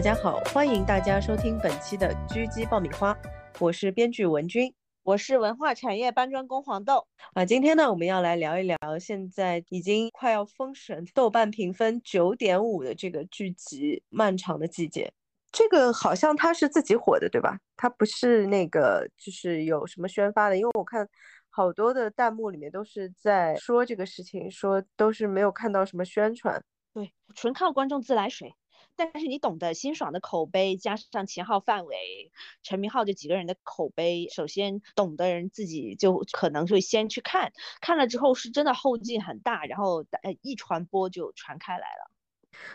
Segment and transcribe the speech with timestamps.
[0.00, 3.14] 大家好，欢迎大家收听本期的狙击爆米花，
[3.58, 4.72] 我是编剧文君，
[5.02, 7.44] 我是文化产业搬砖工黄豆啊。
[7.44, 15.04] 今天呢，我们要来聊一聊现在已经快要封神、豆瓣评分九点五的这个剧集《漫长的季节》。
[15.52, 17.58] 这个好像它是自己火的，对吧？
[17.76, 21.06] 它不是那个，就是有什么宣发的，因为我看
[21.50, 28.54] 好多的弹幕里面都是在说这个事情，说都是没有看到什么宣传，对，纯靠观众自来水。
[28.96, 32.30] 但是你懂得辛爽的口碑，加上秦昊、范伟、
[32.62, 42.10] 陈明昊这几个人的口碑，首先懂的人自己就可能会先去看，看了之后是真的后劲很大，然后呃一传播就传开来了。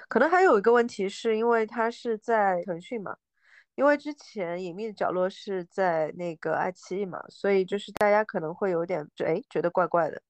[0.07, 3.17] 可能还有一个问题是因为它是在腾讯嘛，
[3.75, 10.21] 因为之前隐秘的角落是在那个爱奇艺嘛，所以就是大家可能会有点哎觉得怪怪的。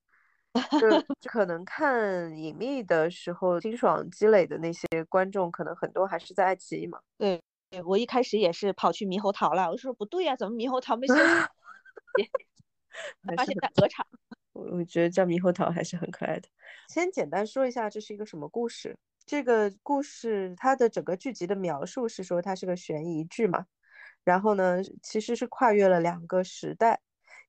[0.80, 0.88] 就
[1.30, 7.00] 可能看隐秘的时候，清爽积累的那些观众，可能很多还是在爱奇艺嘛。
[7.17, 7.42] 对，
[7.86, 9.70] 我一开始也是跑去猕猴桃了。
[9.70, 11.22] 我说不对呀，怎么猕猴桃没休息？
[13.36, 14.06] 发现在鹅厂。
[14.53, 16.47] 我我觉得叫猕猴桃还是很可爱的。
[16.88, 18.95] 先简单说一下，这是一个什么故事？
[19.25, 23.66] 这个故事它的整个剧集的描述是说，它是个悬疑剧嘛。
[24.23, 27.02] 然后呢，其实是跨越了两个时代。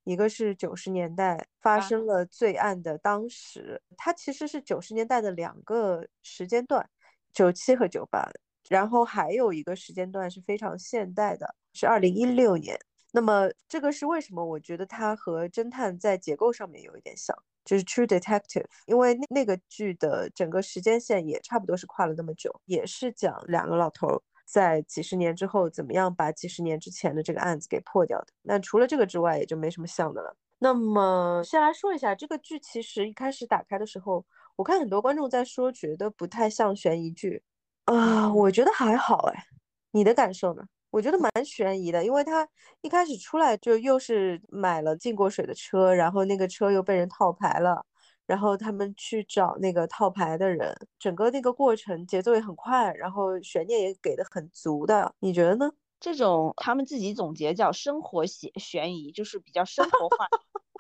[0.07, 6.89] 一个是九十年代发生了罪案的当时，它其实是九十年代的两个时间段，
[7.33, 8.25] 九七和九八，
[8.69, 12.79] 然后还有一个时间段是非常现代的，是二零一六年。
[13.11, 14.45] 那么这个是为什么？
[14.45, 24.23] 我觉得它和侦探在结构上面有一点像，就是 True Detective，因为那那个剧的整个时间线也差不多是跨了那么久，也是讲两个老头。
[24.47, 28.29] 在几十年之后，怎么样把几十年之前的这个案子给破掉的？
[28.43, 30.35] 那除了这个之外，也就没什么像的了。
[30.59, 34.25] 那么先来说一下这个剧，其实一开始打开的时候，
[34.55, 37.43] 我看很多观众在说，觉得不太像悬疑剧
[37.85, 38.33] 啊。
[38.33, 39.45] 我觉得还好哎，
[39.91, 40.63] 你的感受呢？
[40.91, 42.49] 我觉得蛮悬疑的，因为他
[42.81, 47.85] 一开始出来就又是买了进过水的车，然后那个车又被人套牌了。
[48.27, 55.71] 然后他们去找那个套牌的人，整个那个过程节奏也很快，然后悬念也给的很足的，你觉得呢？
[55.99, 60.27] 这种他们自己总结叫生活悬悬疑，就是比较生活化，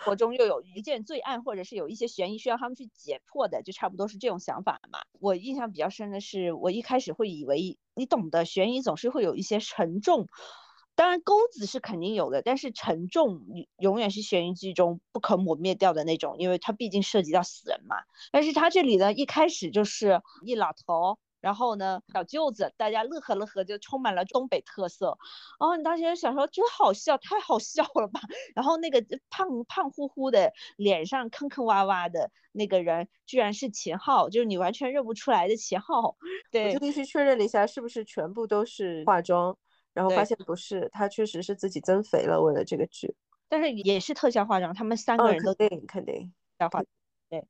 [0.00, 4.98] 生活中又有一件罪案或者是有一些悬疑需要他们去解破的，就差不多是这种想法嘛。
[5.18, 10.26] 我印象比较深的是，我一开始会以为你懂得悬疑总是会有一些沉重。
[10.96, 13.42] 当然，钩子是肯定有的，但是沉重
[13.78, 17.96] 永远是悬疑剧中不可磨灭掉的那种，因为它毕竟涉及到死人嘛。
[18.32, 25.18] 但是它这里呢，一开始就是一老头，然后呢小舅子，大家乐呵乐呵，就充满了东北特色。
[25.60, 28.18] 哦你当时想说，真好笑，太好笑了吧？
[28.54, 36.16] 然后那个胖胖乎乎的，脸上坑坑洼洼的那个人，居然是秦昊，就是你完全认不出来的秦昊。
[36.50, 39.58] 对，我就必须确认了一下，是不是全部都是化妆？
[39.96, 43.16] 然后发现不是，他确实是自己增肥了，为了这个剧，
[43.48, 46.82] 但是也是特效化妆，他们三个人都肯定肯定要化，
[47.30, 47.42] 对。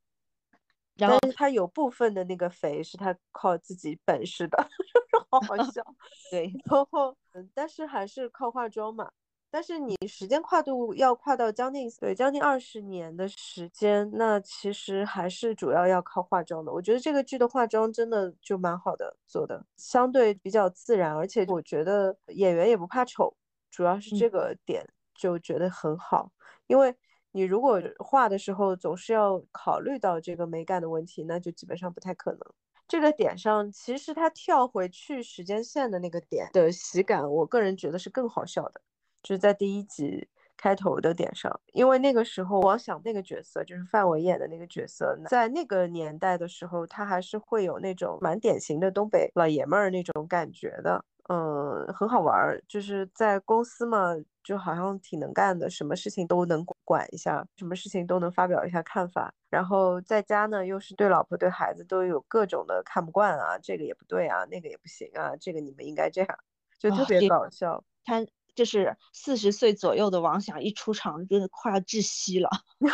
[0.94, 4.56] 然后他有部分的那个肥是他靠自己本事的，
[5.28, 5.84] 好好 笑。
[6.30, 9.10] 对，然后嗯，但是还是靠化妆嘛。
[9.56, 16.70] 但是你时间跨度要跨到将近对将近二十年的时间，那其实还是主要要靠化妆的。
[16.70, 23.34] 我觉得这个剧的化妆真的就蛮好的做的，相对比较自然，而且我觉得演员也不怕丑，
[23.70, 26.30] 主要是这个点就觉得很好。
[26.66, 26.94] 因为
[27.32, 32.40] 你如果画的时候总是要考虑到这个美感的问题，那就基本上不太可能。
[32.86, 38.82] 这个点上，其实他跳回去时间线的那个点的喜感，我个人觉得是更好笑的。
[39.26, 52.62] 就是在第一集开头的点上，因为那个时候我想那个角色就是范伟演的那个角色，在那个年代的时候，他还是会有那种蛮典型的东北老爷们儿那种感觉的，嗯，很好玩儿。
[52.68, 54.14] 就是在公司嘛，
[54.44, 59.34] 就好像挺能干的，什么事情都能管一下，什么事情都能发表一下看法。
[59.50, 66.38] 然后在家呢，又是对老婆对孩子都有各种的看不惯啊，这个也不对啊，那个也不行啊，这个你们应该这样，
[66.78, 67.82] 就特别搞笑。
[68.04, 68.24] 他。
[68.56, 72.48] 就是四十岁左右的王想一出场，真的快要窒息了，
[72.80, 72.88] 有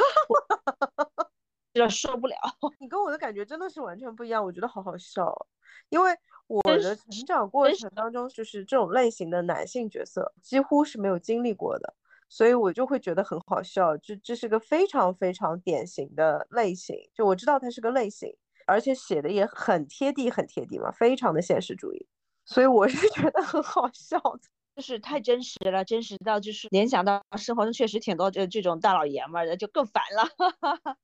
[1.73, 2.37] 点 受不了。
[2.81, 5.47] 你跟我的感觉真的是完全不一样，我觉得好好笑，
[5.89, 6.13] 因为
[6.49, 11.95] 我的成长过程当中，就是这种类型的男性角色几乎是没有经历过的，
[12.29, 13.97] 所以我就会觉得很好笑。
[13.97, 18.37] 这这是个非常非常典型的类型，就我知道它是个类型，
[18.67, 22.07] 而且写的也很贴地，很贴地嘛，非常的现实主义，
[22.45, 24.41] 所以我是觉得很好笑的。
[24.77, 30.25] 就是太真实了，真实到就是联想到生活中确实挺多这这种大老爷们儿的，就更烦了，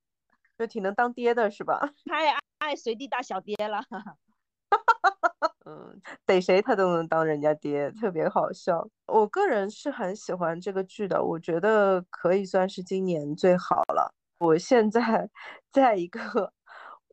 [0.57, 1.79] 就挺能当爹的是吧？
[2.05, 3.81] 太爱随地大小爹了。
[5.65, 8.87] 嗯，逮谁他都能当人家爹，特别好笑。
[9.07, 14.13] 我个人是很喜欢这个剧的，我觉得可以算是今年最好了。
[14.39, 15.29] 我现在
[15.71, 16.53] 在一个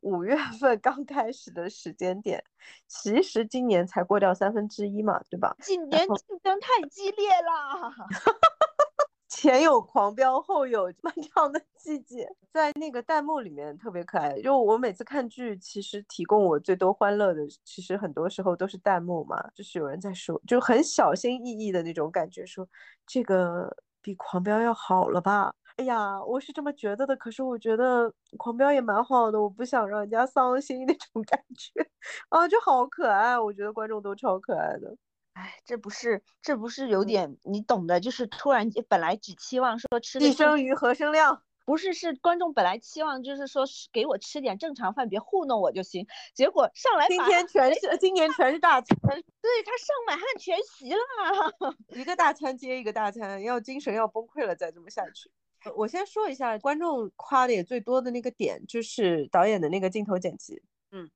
[0.01, 2.43] 五月份 刚开始的时间点，
[2.87, 5.55] 其实今年才过掉三分之一嘛，对吧？
[5.61, 7.93] 今年竞争太激烈了。
[9.29, 14.41] 前有狂飙，后有漫长的季节，在那个弹幕里面特别可爱。
[14.41, 22.67] 就我每次看剧，其实提供我最多欢乐的，其实很多时候都是弹幕嘛，就是有人在说，就很小心翼翼的那种感觉，说
[23.05, 25.53] 这个比狂飙要好了吧？
[25.77, 31.87] 哎呀，我是这么觉得的，可是我觉得狂飙也蛮好的，我不想让人家伤心 那种感觉
[32.29, 34.97] 啊，就好可爱，我觉得观众都超可爱的。
[35.33, 43.63] 哎，这不是，这不是有点你懂的，就是突然本来只期望说吃一生鱼和生亮，不是，是观众本来期望就是说
[43.93, 46.07] 给我吃点正常饭，别糊弄我就行。
[46.33, 55.29] 结果上来今天全是今年全是大餐，对他上满汉全席了，一个大餐接一个大餐，要精神要崩溃了，再这么下去。
[55.75, 60.61] 我先说一下观众夸的也最多的那个点，就是导演的那个镜头剪辑，
[60.91, 61.09] 嗯。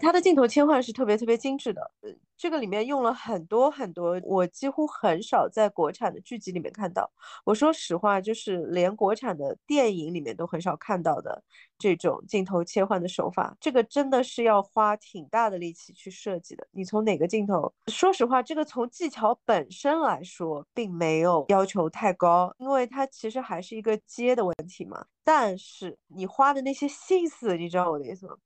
[0.00, 7.10] 它的镜头切换是特别特别精致的，呃，这个里面用了很多很多，我几乎很少在国产的剧集里面看到。
[7.44, 11.42] 我说实话，就是连国产的电影里面都很少看到的
[11.78, 13.56] 这种镜头切换的手法。
[13.60, 16.66] 这个真的是要花挺大的力气去设计的。
[16.70, 17.72] 你从哪个镜头？
[17.86, 25.04] 说实话，这个从技巧本身来说，并没有要求太高，因为它其实还是一个接的问题嘛。
[25.24, 28.36] 但是你花的那些心思，你知道我的意思吗？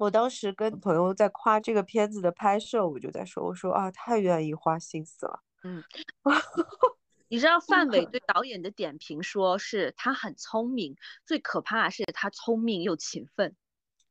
[0.00, 0.06] 嗯。
[0.06, 5.42] 我当时跟朋友在夸这个片子的拍摄，我就在说，我说啊，太愿意花心思了。
[5.62, 5.84] 嗯，
[7.28, 13.54] 你知道范伟对导演的点评说是他很聪明，最可怕的是他聪明又勤奋。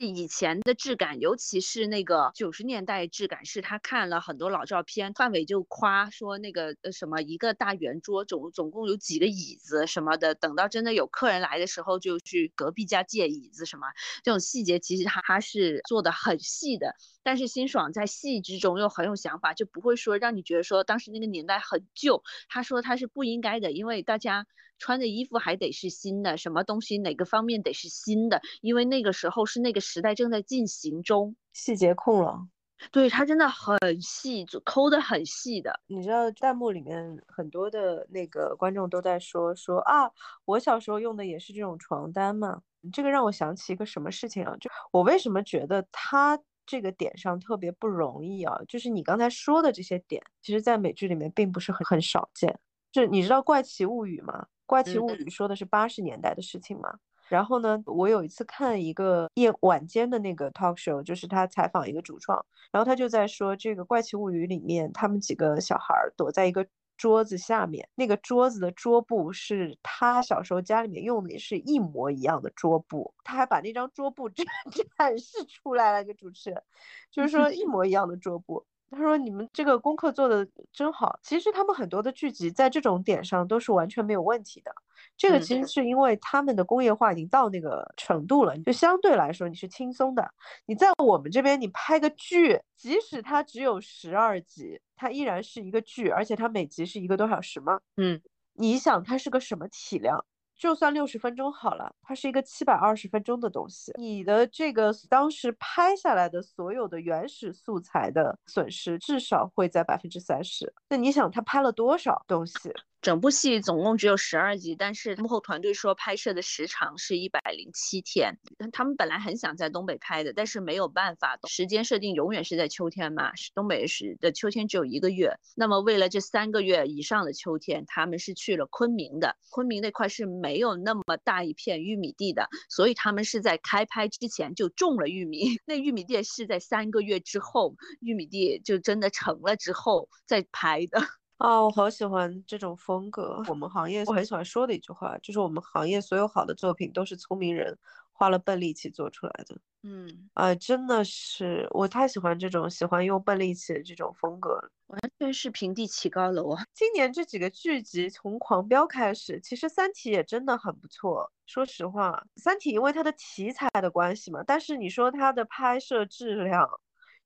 [0.07, 13.87] 以前的质感，尤其是那个九十年代质感，是他看了很多老照片，范伟就夸说那个呃什么一个大圆桌总总共有几个椅子什么的，等到真的有客人来的时候，就去隔壁家借椅子什么，
[14.23, 16.95] 这种细节其实他他是做的很细的。
[17.25, 22.21] 但是辛爽在戏之中又很有想法，就不会说让你觉得说当时那个年代很旧。
[22.47, 24.45] 他说他是不应该的，因为大家
[24.77, 32.47] 穿的衣服还得是新的，什么东西哪个方面得是新的，因为那个时候是那个时代正在进行中，细节控了。
[32.91, 35.79] 对他真的很细，就抠的很细的。
[35.87, 40.11] 你知道弹幕里面很多的那个观众都在说说啊，
[40.45, 42.61] 我小时候用的也是这种床单嘛。
[42.93, 44.55] 这个让我想起一个什么事情啊？
[44.59, 46.39] 就我为什么觉得他。
[46.65, 52.57] 这个点上特别不容易啊，就是你刚才说的这些点，其实，在美剧里面并不是很很少见。
[52.91, 54.43] 就你知道《怪奇物语》吗？
[54.65, 56.97] 《怪奇物语》说的是八十年代的事情嘛。
[57.27, 66.65] 然后呢，我有一次看一个夜晚间的那个 talk show，就是他采访一个主创，然后他就在说这个《怪奇物语》里面，他们几个小孩躲在一个。
[66.97, 73.13] 桌子下面那个桌子的桌布是他小时候家里面用的，也是一模一样的桌布。
[73.23, 74.45] 他还把那张桌布展
[74.97, 76.63] 展示出来了，个主持人
[77.11, 78.65] 就是说一模一样的桌布。
[78.91, 81.19] 他说：“你们这个功课做的真好。
[81.21, 84.73] 其实他们很多的剧集在这种点上都是完全没有问题的。
[85.17, 90.29] 这个其实是因为他们的工业化已经到那个程度了，就相对来说你是轻松的。
[90.65, 97.79] 你在我们这边，你拍个剧，即使它只有十二集，它依然是一个剧，而且它每集是一个多小时嘛。
[97.97, 98.21] 嗯，
[98.53, 100.23] 你想它是个什么体量？”
[100.57, 110.73] 就算六十分钟好了，它是一个七百二十分钟的东西，你的这个当时拍下来的所有的原始素材的损失至少会在百分之三十。
[110.89, 112.73] 那你想他拍了多少东西？
[113.05, 118.35] 整部戏总共只有十二集，但是幕后团队说拍摄的时长是一百零七天。
[118.73, 125.37] 他们本来很想在东北拍的，但是没有办法，时间设定永远是在秋天嘛，是东北是的秋天只有一个月。
[125.55, 129.37] 那么为了这三个月以上的秋天，他们是去了昆明的。
[129.51, 135.59] 昆明那块是没有那么大一片玉米地的，所以他们是在开拍之前就种了玉米。
[135.67, 141.03] 那玉米地是在三个月之后，玉米地就真的成了之后再拍的。
[141.37, 143.43] 啊，我好喜欢这种风格。
[143.49, 147.77] 我们行业我很喜欢说的一句话，就是我们行业所有好的作品都是聪明人
[148.13, 149.57] 花了笨力气做出来的。
[149.83, 156.63] 嗯，啊，真的是我太喜欢这种喜欢用笨力气的这种风格了，完全是平地起高楼啊！
[156.73, 161.31] 今年这几个剧集从《狂飙》开始，其实《三体》也真的很不错。
[161.45, 166.67] 说实话，《三体》因为它的题材的关系嘛，但是你说它的拍摄质量。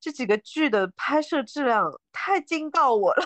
[0.01, 1.91] 这几个剧的拍摄质量
[2.29, 3.25] 太惊到我了。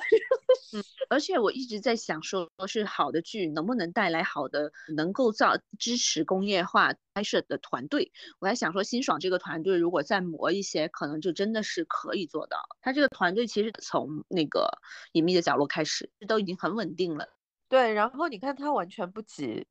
[0.74, 8.14] 嗯，而且我一直在想，说是好的剧能不能带来好的，能够造支持工业化拍摄的团队。
[8.40, 12.58] 我还想说，辛爽这个团队如果再磨一些，可能就真的是可以做到。
[12.82, 14.70] 他这个团队其实从那个
[15.12, 17.28] 隐秘的角落开始，都已经很稳定了。
[17.68, 19.68] 对，然后你看他完全不急，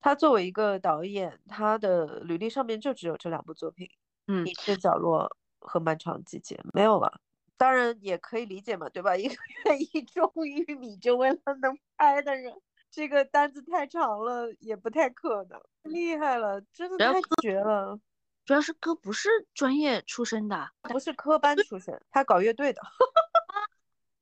[0.00, 3.88] 他作为一个导演，他的履历上面就只有这两部作品，
[4.26, 7.20] 嗯，隐秘的角落和漫长季节，没有了。
[7.56, 9.14] 当然也可以理解嘛，对吧？
[9.16, 9.34] 一个
[9.64, 12.54] 愿意种玉米就为了能拍的人，
[12.90, 15.60] 这个单子太长了，也不太可能。
[15.84, 17.98] 厉害了，真的太绝了。
[18.44, 22.80] 主要是哥不是专业出身的，不是科班出身，他搞乐队的。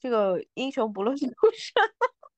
[0.00, 1.74] 这个英雄不论出身。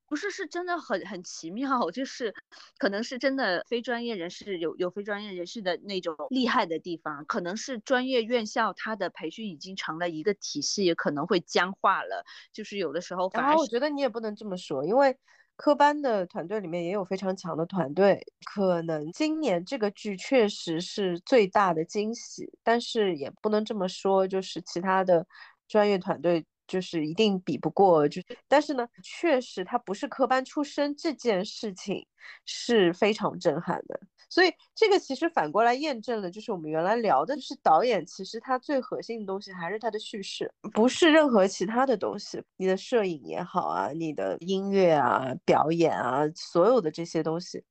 [0.08, 2.32] 不是，是真的很很奇妙， 就是
[2.78, 12.24] 可能是真的非专业人士有有非专业人士的那种厉害的地方，可能是专业院校它的培训已经成了一个体系，也可能会僵化了。
[12.52, 15.16] 就是有的时候，反而我觉得你也不能这么说，因为
[15.56, 18.20] 科班的团队里面也有非常强的团队。
[18.44, 25.26] 可能今年这个剧确实是最大的惊喜，但是也不能这么说，就是其他的
[25.68, 26.44] 专业团队。
[26.66, 32.06] 就是一定比不过，就是但是呢，确实他不是科班出身，这件事情
[32.44, 34.00] 是非常震撼的。
[34.28, 42.42] 所以这个其实反过来验证了，就是我们原来聊的是导演，其实他最核心的东西还是他的叙事，不是任何其他的东西。
[42.56, 47.62] 你的摄影也好啊，你的音乐啊、表演啊，所有的这些东西，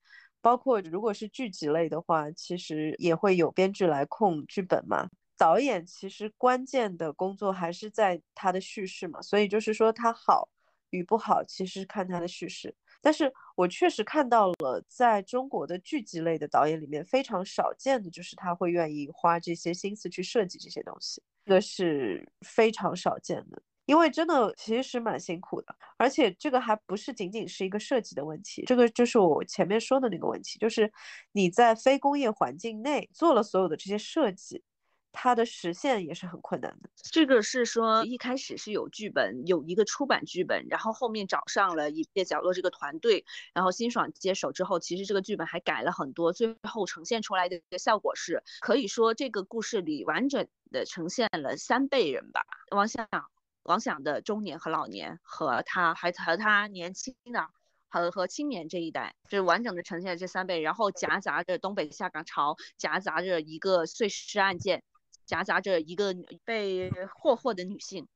[0.41, 5.09] 包括如果是剧集类的话，其实也会有编剧来控剧本嘛。
[5.37, 10.49] 导演其实关键的工作还是在他的叙事嘛，所以就是说他好
[10.91, 12.73] 与不好，其实看他的叙事。
[13.01, 23.61] 但是我确实看到了，在中国的剧集类的导演里面，非常少见的就是他会愿意花这些心思去设计这些东西，这个是非常少见的。
[23.85, 30.91] 因为真的其实蛮辛苦的，而且这个还不是仅仅是一个设计的问题，这个就是我前面说的那个问题，就是
[31.33, 34.63] 你在非工业环境内做了所有的这些设计。
[35.17, 36.89] 它的实现也是很困难的。
[37.09, 52.41] 这个是说一开始是有剧本，有一个出版剧本，然后后面找上了一些角落这个团队，然后辛爽接手之后，其实这个剧本还改了很多，最后呈现出来的一个效果是，可以说这个故事里完整的呈现了三辈人吧，
[52.71, 53.07] 王想
[53.63, 57.47] 王想的中年和老年，和他还和他年轻的
[57.87, 64.83] 和和青年这一代，就是完整的呈现了这三辈，然后夹杂着东北下岗潮，夹杂着一个碎尸案件。
[65.25, 68.07] 夹杂着一个被霍霍的女性。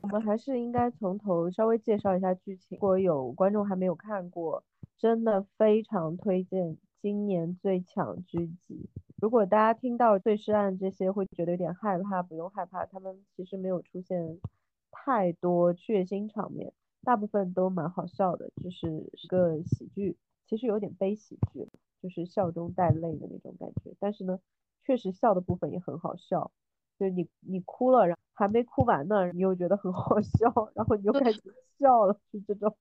[0.00, 2.76] 我们还是应该从头稍微介绍一下剧情。
[2.76, 4.62] 如果有观众还没有看过，
[4.98, 8.90] 真的非常推荐今年最强剧集。
[9.22, 14.38] 如果大家听到碎尸案这些会觉得有点害怕，不用害怕，他们其实没有出现。
[14.92, 16.72] 太多血腥场面，
[17.02, 21.68] 大部分都蛮好笑的，就是个喜剧，其实有点悲喜剧，
[22.00, 23.96] 就是笑中带泪的那种感觉。
[23.98, 24.38] 但是呢，
[24.84, 26.52] 确实笑的部分也很好笑，
[26.98, 31.42] 就是你你哭了，然后还没哭完呢，你又觉得很好笑，然后你又开始
[31.78, 32.76] 笑了，就这种。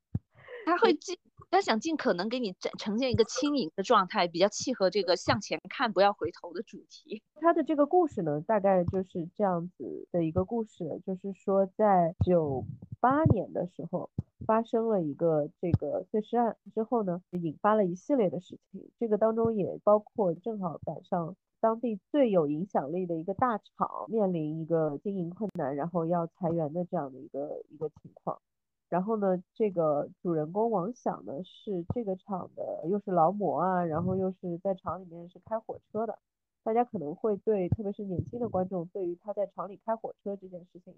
[0.65, 1.18] 他会尽
[1.51, 7.22] 他想尽可能给你展呈现一个轻盈的状态，比较契合这个向前看不要回头的主题。
[7.41, 12.63] 他的这个故事呢，大概就是这样子的一个故事，就是说在九
[13.01, 14.10] 八年的时候
[14.46, 18.89] 发生了一个这个碎尸案之后呢，引发了一系列的事情。
[18.98, 28.39] 这个当中也包括正好赶上当地最有影响力的一个大厂面临一个经营困难，然后要裁员的这样的一个一个情况。
[28.91, 36.19] 然后呢，这个主人公王想呢是这个厂的，又是劳模啊，然后又是在厂里面是开火车的。
[36.62, 40.93] 大家可能会对，特别是年轻的观众，对于他在厂里开火车这件事情，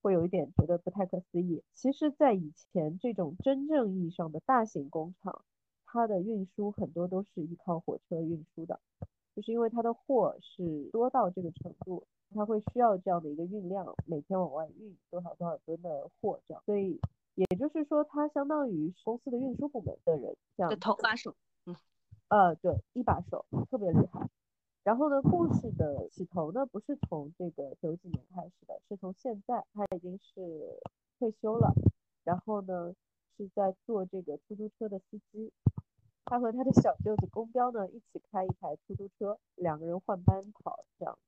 [0.00, 1.62] 会有一点觉得不太可思议。
[1.74, 5.42] 其实，在以前这种真正意义上的大型工厂，
[5.84, 8.80] 它的运输很多都是依靠火车运输的，
[9.34, 16.98] 就是因为它的货是多到这个程度，它会需要这样的一个运量，每天往外运多少多少吨的货这样，所以。
[17.36, 21.76] 也就是说，他相当于公司的运输部门的人，这样头把手，嗯，
[22.28, 24.26] 呃，对，一把手，特别厉害。
[24.82, 30.80] 然后呢，故事的起头呢，不是从这个九几年开始的，是从现在，他已经是
[31.18, 31.74] 退休了。
[32.24, 32.94] 然后呢，
[33.36, 35.52] 是在做这个出租车的司机。
[36.24, 41.18] 他和他的小舅子公彪呢，一起开一台出租车，两个人换班跑，这样，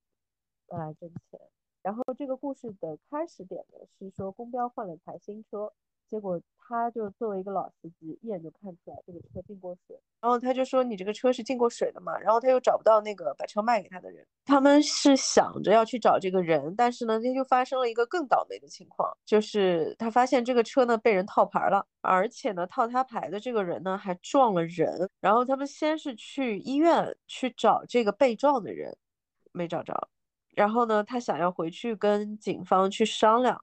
[0.69, 1.39] 来挣钱。
[1.83, 5.73] 然后这个故事的开始点呢是说公标换了台新车。
[6.11, 28.97] 结果他就作为一个老司机，一眼就看出来这个车进过水，然后他就说你这个车是进过水的嘛，然后他又找不到那个把车卖给他的人，他们是想着要去找这个人，但是呢，这就发生了一个更倒霉的情况，就是他发现这个车呢被人套牌了，而且呢套他牌的这个人呢还撞了人，然后他们先是去医院去找这个被撞的人，
[29.53, 30.09] 没找着，
[30.55, 33.63] 然后呢他想要回去跟警方去商量。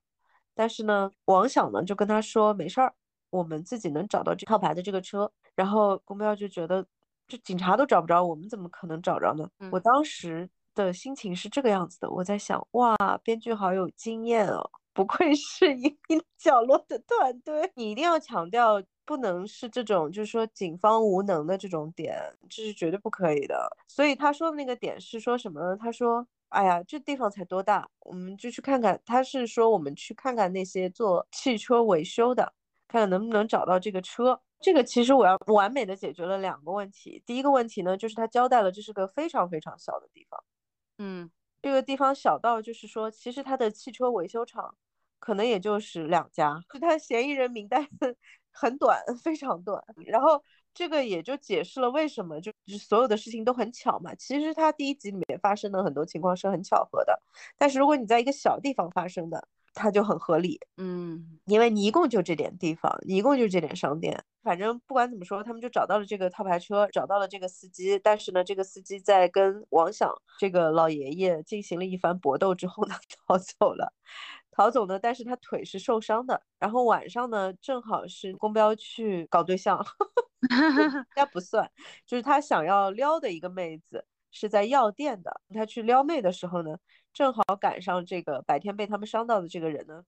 [0.55, 2.93] 但是呢，王想呢就跟他说没事儿，
[3.29, 5.31] 我们自己能找到这套牌的这个车。
[5.55, 6.85] 然后公彪就觉得，
[7.27, 9.47] 这警察都找不着，我们怎么可能找着呢？
[9.71, 17.71] 我当时的心情是这个样子的，我在想，哇，编剧好有经验哦，不愧是《隐秘角落》的团队。
[17.75, 22.17] 你一定要强调，不能是这种就是说警方无能的这种点，
[22.49, 23.69] 这是绝对不可以的。
[23.87, 25.77] 所以他说的那个点是说什么呢？
[25.77, 26.27] 他说。
[26.55, 28.97] 哎呀，这地方才多大，我们就去看看。
[29.05, 32.53] 他是说我们去看看那些做汽车维修的，
[32.87, 34.39] 看看能不能找到这个车。
[34.61, 37.21] 这个其实我要完美的解决了两个问题。
[37.25, 40.41] 第一个问题呢，就是他交代了这是个非常非常小的地方。
[40.97, 41.29] 嗯，
[41.61, 44.77] 这个地方小到就是说，其实他的汽车维修厂
[45.19, 47.85] 可能也就是两家， 就他嫌疑人名单
[48.49, 49.83] 很短，非常短。
[50.05, 50.41] 然后。
[50.75, 54.13] 这个也就解释了为什么就所有的事情都很巧嘛。
[54.15, 57.19] 其实他第一集里面发生的很多情况是很巧合的，
[57.57, 60.59] 但是如果你在一个小地方发生的，它就很合理。
[60.77, 64.23] 嗯，因为你一共就这点地方，你一共就这点商店。
[64.43, 67.97] 反正不管怎么说，他们就找到了这个套牌车，找到了这个司机。
[67.97, 72.95] 但是呢，这个司机在跟王想这个老爷爷进行了一番搏斗之后呢，
[73.27, 73.93] 逃走了。
[74.51, 76.41] 逃走呢，但是他腿是受伤的。
[76.59, 79.83] 然后晚上呢，正好是公标去搞对象。
[80.47, 81.69] 应该不算，
[82.05, 85.41] 就是他想要撩的一个妹子是在药店的。
[85.53, 86.77] 他去撩妹的时候呢，
[87.13, 90.03] 正好赶上这个白天被他们伤到的这个人呢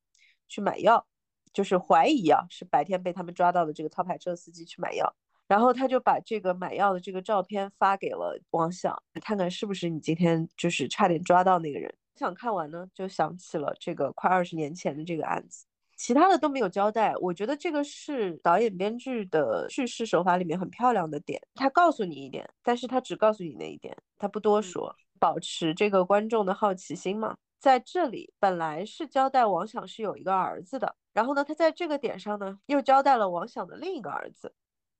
[0.48, 1.08] 去买药，
[1.54, 5.16] 就是怀疑啊是白天被他们抓到的这个套牌车司机去买药。
[5.48, 11.92] 然后他就把这个买药的这个照片发给了王想，看看是不是你今天就是差点抓到那个人。
[12.16, 15.66] 想看完呢，就想起了这个快二十年前的这个案子。
[15.98, 21.42] 其他的都没有交代，我觉得这个是导演编剧的叙事手法里面很漂亮的点。
[21.56, 27.36] 他告诉你一点，但是他只告诉你那一点，他不多说，保持这个观众的好奇心嘛。
[27.58, 34.54] 在这里本来是交代王想是有一个儿子的，然后呢，他在这个点上呢又交代了王想的另一个儿子，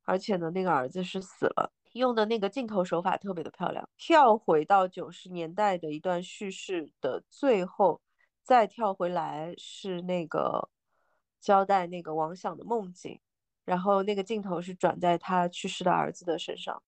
[0.04, 3.88] 而且呢那个儿子是死了，用的那个镜头手法特别的漂亮。
[3.98, 8.02] 跳回到九十年代的一段叙事的最后，
[8.42, 10.68] 再跳回来是那个。
[11.40, 13.20] 交代那个王想的梦境，
[13.66, 16.82] 然后那个镜头是转在他去世的儿子的身上，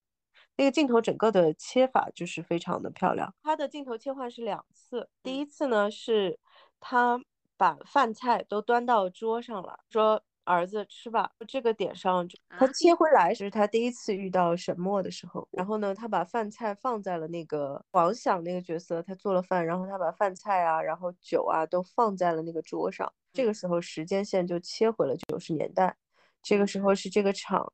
[0.58, 3.34] 那个镜头整个的切法就是非常的漂亮。
[3.44, 6.40] 他的镜头切换是两次，第一次呢是
[6.80, 7.20] 他
[7.58, 10.24] 把饭菜都端到桌上了，说。
[10.46, 25.96] 儿子吃吧，这个点上就他切回来是他第一次遇到沈墨的时候，然后呢，他把饭菜放在了那个王想那个角色，他做了饭，然后他把饭菜啊，然后酒啊都放在了那个桌上，这个时候时间线就切回了九十年代，
[26.42, 27.72] 这个时候是这个厂，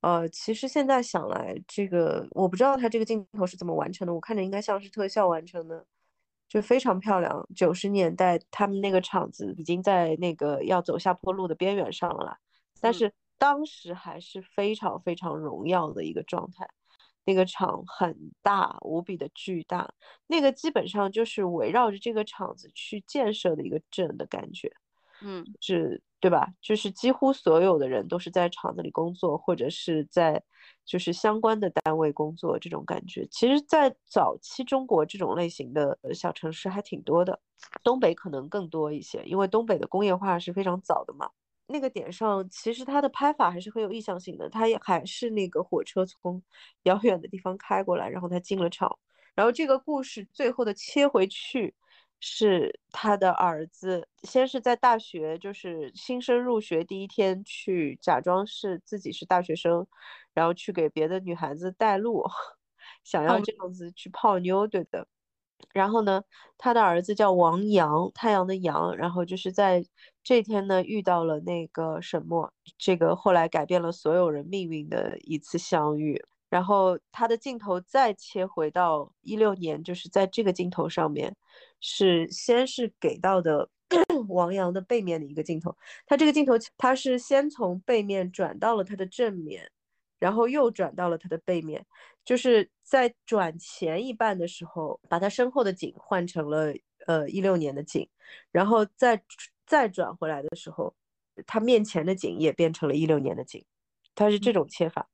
[0.00, 5.86] 呃，其实现在想来，这个我不知道他这个镜头是怎么完成的，我看着应该像是特效完成的。
[6.48, 7.48] 就非常漂亮。
[7.56, 12.36] 九十年代，他们那个厂子已经在那个要走下坡路的边缘上了，
[12.78, 16.68] 但是当时还是非常非常荣耀的一个状态。
[17.24, 19.94] 那个厂很大，无比的巨大，
[20.26, 24.70] 那个基本上就是围绕着这个厂子去建设的一个镇的感觉。
[25.24, 26.48] 嗯，是，对吧？
[26.60, 30.42] 就是几乎所有的人都是在厂子里工作，或者是在
[30.84, 33.26] 就是相关的单位工作，这种感觉。
[33.30, 37.40] 其实，在早期中国这种类型的小城市还挺多的，
[37.84, 41.30] 东北可能更多一些，因为东北的工业化是非常早的嘛。
[41.68, 46.42] 那个点上，其实它的拍法还是很有意向性的，它也还是那个火车从
[46.82, 48.98] 遥远的地方开过来，然后它进了厂，
[49.34, 51.74] 然后这个故事最后的切回去。
[52.24, 59.84] 是他的儿子，先是在大学，就是新生入学第一天去假装是自己是大学生，
[60.32, 62.22] 然后去给别的女孩子带路，
[63.02, 65.08] 想要这样子去泡妞，对的。
[65.74, 66.22] 然后呢，
[66.58, 69.84] 他的儿子叫王阳，太阳的阳，然后就是在
[70.22, 76.22] 这天呢遇到了那个沈墨，这个后来改变了所有人命运的一次相遇。
[76.52, 81.34] 然后他的镜头再切回到一六年，就是在这个镜头上面，
[81.80, 83.66] 是先是给到的
[84.28, 85.74] 王阳的背面的一个镜头。
[86.04, 89.70] 他这个镜头，他是先从背面转到了他的正面，
[90.18, 91.86] 然后又转到了他的背面，
[92.22, 96.74] 就是在转前一半的时候，把他身后的景换成了
[97.06, 98.06] 呃一六年的景，
[98.50, 99.22] 然后再
[99.64, 100.94] 再转回来的时候，
[101.46, 103.64] 他面前的景也变成了一六年的景，
[104.14, 105.08] 他是这种切法，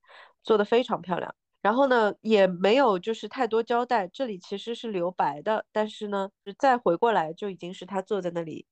[0.49, 1.35] 做的非常漂亮。
[1.61, 8.67] 然后呢，也没有就是太多交代，这里其实是留白的，但是呢，再回过来就已经是他坐在那里，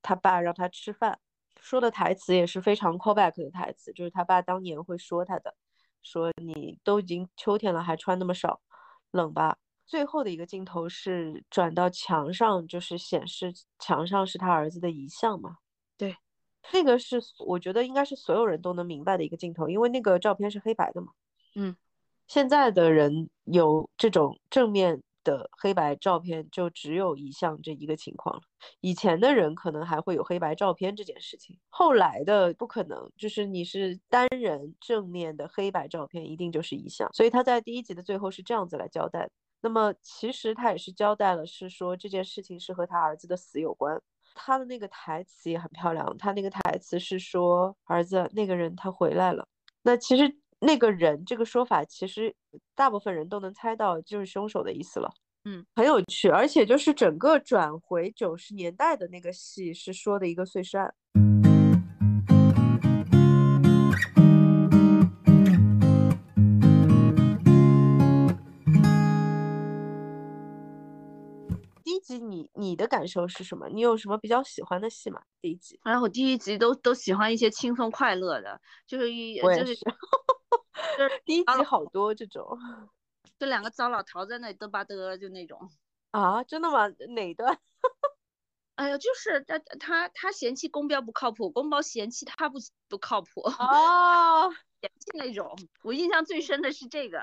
[0.00, 1.18] 他爸让他吃饭，
[1.60, 5.54] 说的台词也是非常 callback 的台词，就是他爸当年会说他的，
[6.02, 8.62] 说你都已经秋天了还穿那么少，
[9.10, 9.58] 冷吧。
[9.84, 15.58] 最后的一个镜头是转到墙上，就是显示墙上是他儿子的遗像嘛？
[15.96, 16.16] 对，
[16.72, 21.12] 那个是我觉得应该是所有人都能明白的一个镜头，因为那个照片是黑白的嘛。
[21.54, 21.76] 嗯，
[22.26, 28.42] 现在的人有这种正面的黑白照片，就只有遗像这一个情况了。
[28.80, 37.08] 以前的人可能还会有黑白照片这件事情，后来的不可能，就是你是单人正面的黑白照片，一定就是遗像。
[37.12, 39.30] 所以他在第一集的最后是这样子来交代的。
[39.60, 44.00] 那么其实他也是交代了，是说这件事情是和他儿子的死有关。
[44.34, 49.48] 他的那个台词也很漂亮，他那个台词是说：“儿子，那个人他回来了。”
[49.82, 52.34] 那其实那个人这个说法，其实
[52.74, 55.08] 大部分人都能猜到就是凶手的意思了。
[55.44, 60.92] 嗯，很有趣，而且就是整个转回九十年代的那个戏是说的一个碎尸案。
[71.84, 73.68] 第一集你你的感受是什么？
[73.68, 75.22] 你有什么比较喜欢的戏吗？
[75.40, 79.78] 第一集，哎，我第一集都都喜欢一些轻松快乐的，就是一就是，就是
[81.24, 82.58] 第一集好多这种，
[83.38, 85.70] 就两个糟老头在那里嘚吧嘚，就那种
[86.10, 86.88] 啊，真的吗？
[86.88, 87.58] 哪段？
[88.76, 92.58] 哎呀，就是他他他嫌弃公标不靠谱，公包嫌弃他不
[92.88, 94.52] 不靠谱哦。
[94.80, 97.20] 嫌弃那种，我印象最深的是这个，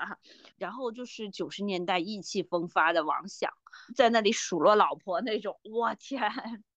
[0.58, 3.50] 然后就是九十年代意气风发的王响，
[3.94, 6.20] 在那里数落老婆那种，我天，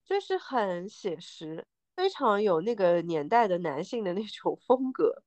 [0.05, 5.21] 就是很写实，非常有那个年代的男性的那种风格，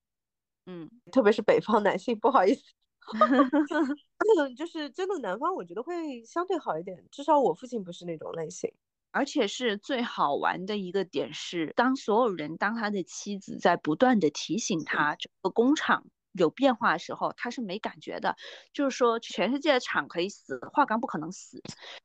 [0.67, 2.63] 嗯，特别是北方男性，不好意思，
[4.57, 8.73] 就是真的南方，我觉得会相对好一点，至少我父亲不是那种类型。
[9.15, 18.37] 而且是最好玩的一个点是，当所有人当他的妻子在不断的提醒他整个工厂有变化的时候，他是没感觉的。
[18.73, 21.63] 就是说，全世界的厂可以死，化钢不可能死。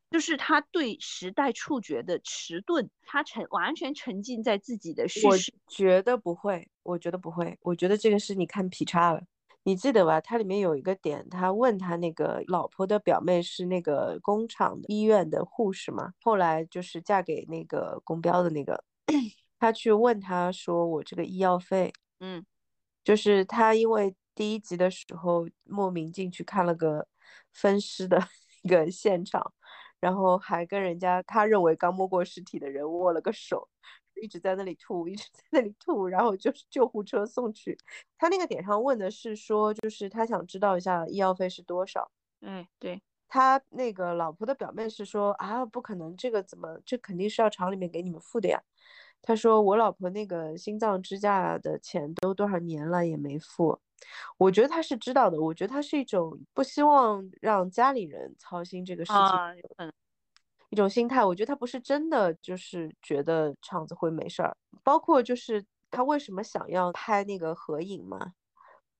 [0.10, 5.28] 就是他对时代触觉的迟钝，他沉完全沉浸在自己的叙事。
[5.28, 5.38] 我
[5.68, 9.22] 觉得不会，我觉得不会，我觉得这个是你看劈叉了。
[9.64, 10.22] 你记得吧？
[10.22, 16.14] 它里面有一个点，他问他那个老婆的表妹是那个工厂的医院的护士嘛？
[16.22, 18.82] 后来就是嫁给那个公标的那个，
[19.60, 22.46] 他去问他说：“我这个医药费，嗯，
[23.08, 27.08] 就是他因为第一集的时候莫名进去看了个
[27.54, 28.22] 分尸的
[28.64, 29.54] 一个现场，
[30.02, 33.70] 然后还跟人家他认为刚摸过尸体的人握了个手。”
[34.22, 37.78] 一直在那里吐，一直在那里吐，然后就是救护车送去。
[38.18, 42.12] 他那个点上问的是说，就是他想知道一下医药费是多少。
[42.42, 48.62] 哎，对他那个老婆的表妹是说啊，不可能，这个怎么，这肯定是要厂里面给你们付的呀。
[49.22, 53.80] 他说我老婆那个心脏支架的钱都多少年了也没付。
[54.38, 59.92] 我觉得他是知道的，我觉得他是一种不希望让家里人操心这个事情。
[60.70, 64.56] 一种心态，我觉得他不是真的，就是觉得厂子会没事儿。
[64.84, 68.34] 包括就是他为什么想要拍那个合影嘛？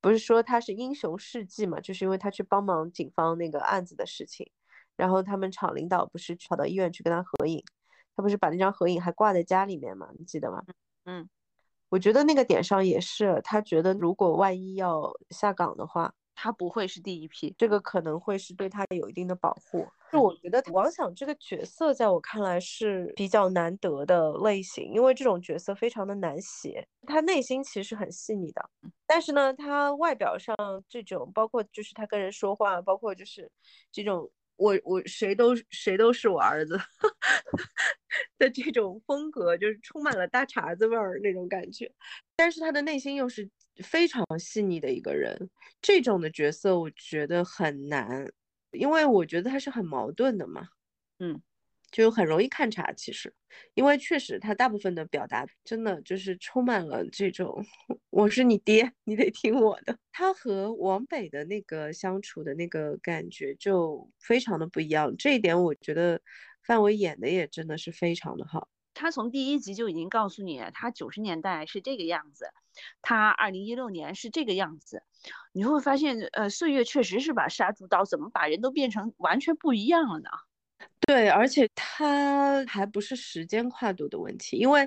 [0.00, 1.78] 不是说他是英雄事迹嘛？
[1.78, 4.50] 就是因为他去帮忙警方那个案子的事情，
[4.96, 7.62] 然后他们厂领导不是跑到医院去跟他合影，
[8.18, 10.08] 他不是把那张合影还挂在家里面嘛？
[10.18, 10.60] 你记得吗？
[11.04, 11.28] 嗯，
[11.88, 16.12] 我觉得那个点上也是，他觉得如果万一要下岗的话。
[16.40, 19.84] 他不会是第一批，这个可能会是对他有一定的保护。
[20.12, 26.86] 就我觉得王想这个角色，在我看来是比较难得的类型，因为这种角色非常的难写。
[27.08, 28.70] 他内心其实很细腻的，
[29.04, 30.56] 但是呢，他外表上
[30.88, 33.50] 这种，包括就是他跟人说话，包括就是
[33.90, 34.30] 这种。
[34.58, 36.76] 我我谁都谁都是我儿子
[38.38, 41.90] 的这种风格，就是充满了大碴子味儿那种感觉，
[42.36, 43.48] 但是他的内心又是
[43.84, 45.50] 非常细腻的一个人，
[45.82, 48.30] 这种的角色我觉得很难，
[48.72, 50.68] 因为我觉得他是很矛盾的嘛，
[51.20, 51.42] 嗯。
[51.90, 53.32] 就很容易看差，其实，
[53.74, 57.64] 因为确实他大部分的表达真的就是充满了这种
[58.10, 59.98] “我是你爹，你得听我的”。
[60.12, 66.20] 他和王北的那个相处的那个感觉就非常的不一样，这一点我觉得
[66.62, 68.68] 范伟演的也真的是非常的好。
[68.94, 72.50] 他从第一集就已经告诉你，他九十年代是这个样子，
[73.00, 75.04] 他二零一六年是这个样子，
[75.52, 80.28] 你会发现，呃，岁月确实是把杀猪刀，怎么把人都变成完全不一样了呢？
[81.06, 84.86] 对，而且它还不是时间跨度的问题，因为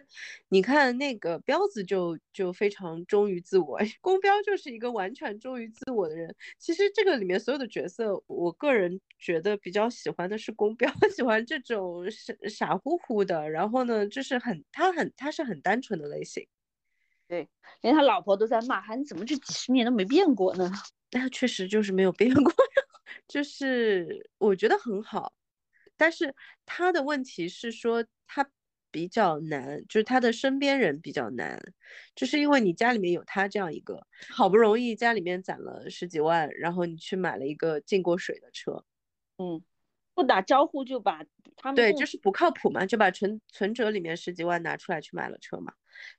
[0.50, 6.34] 你看那个彪子就就非常忠于自我， 宫彪就是一个完全忠于自我的人。
[6.60, 16.46] 其实这个里面所有的角色，我个人觉得比较喜欢的是宫彪， 喜欢这种傻傻乎乎的，然后呢，就是很他很他是很单纯的类型。
[17.28, 17.48] 对，
[17.82, 20.70] 连他老婆都在骂，他你怎么这几十年都没变过呢？
[21.12, 22.54] 那确实就是没有变过，
[23.28, 25.32] 就是我觉得很好。
[26.02, 26.34] 但是
[26.66, 28.50] 他的问题是说他
[28.90, 31.62] 比较难，就是他的身边人比较难，
[32.16, 38.84] 就是因为你家里面有他这样一个，好不容易家里面攒了十几万，然后你去买了一个进过水的车，
[39.38, 39.64] 嗯，
[40.16, 41.24] 不打招呼就把
[41.56, 45.72] 他们对，就是不靠谱嘛，就把存存折里面十几万拿出来去买了车嘛，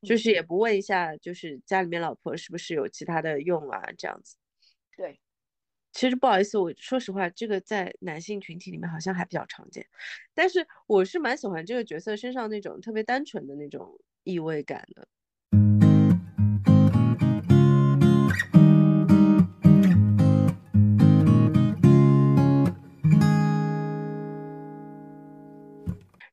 [0.07, 0.31] 就是。
[0.31, 4.42] 也不问一下，就是家里面老婆是不是有其他的用啊，这样子，对。
[5.93, 9.87] 其实不好意思，我说实话，这个在男性群体里面好像还比较常见，
[10.35, 15.07] 但是我是蛮喜欢这个角色身上那种特别单纯的那种意味感的。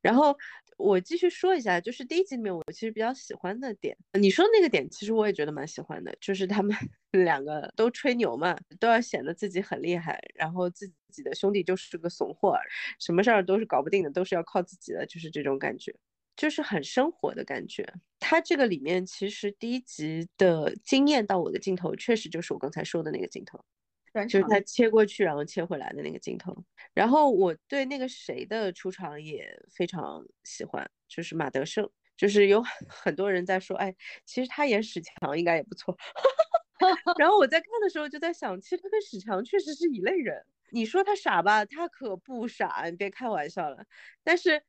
[0.02, 0.38] 然后。
[0.80, 6.74] 我继续说一下，就是第一集里面我其实比较喜欢的点，你说那个点，其实我也觉得蛮喜欢的，就是他们
[7.12, 12.58] 两个都吹牛嘛，都要显得自己很厉害，然后自己的兄弟就是个怂货，
[12.98, 15.94] 什么事儿都是搞不定的，都是要靠自己的，就是这种感觉，
[16.38, 17.86] 就是很生活的感觉。
[18.18, 23.60] 他这个里面其实第一集的惊艳到我的镜头，确实就是我刚才说的那个镜头。
[24.28, 26.56] 就是他切过去，然后切回来的那个镜头。
[26.94, 31.90] 然后我对那个谁的出场也非常喜欢，就是马德胜。
[32.18, 33.96] 就是有很多人在说，哎，
[34.26, 35.98] 其实他演史强应该也不错。
[37.18, 40.46] 然后我在看的时候就在想，其实他跟史强确实是一类人。
[40.72, 43.86] 你说他傻吧，他可不傻，你别开玩笑了。
[44.24, 44.62] 但是。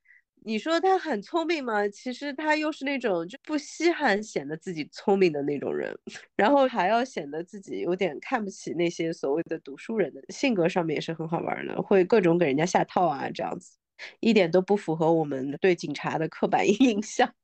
[0.42, 1.86] 你说他很聪明吗？
[1.88, 5.96] 其实他又是那种就不稀罕显得自己聪明的那种人，
[6.36, 13.76] 然后还要显得自己有点看不起那些所谓的读书人的性格上面也是很好玩的，会各种给人家下套啊，这样子
[14.20, 17.34] 一点都不符合我们对警察的刻板 印象。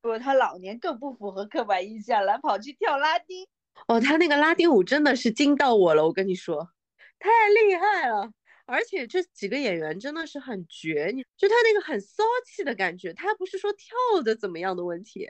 [0.00, 3.46] 不，他老年更不符合刻板印象了，跑去跳拉丁。
[3.86, 6.70] 哦，他那个拉丁舞真的是惊到我了，我跟你说，
[7.18, 8.30] 太厉害了。
[8.70, 15.28] 而且这几个演员真的是很绝，你就他那个很骚气的感觉，他不是说跳的怎么样的问题，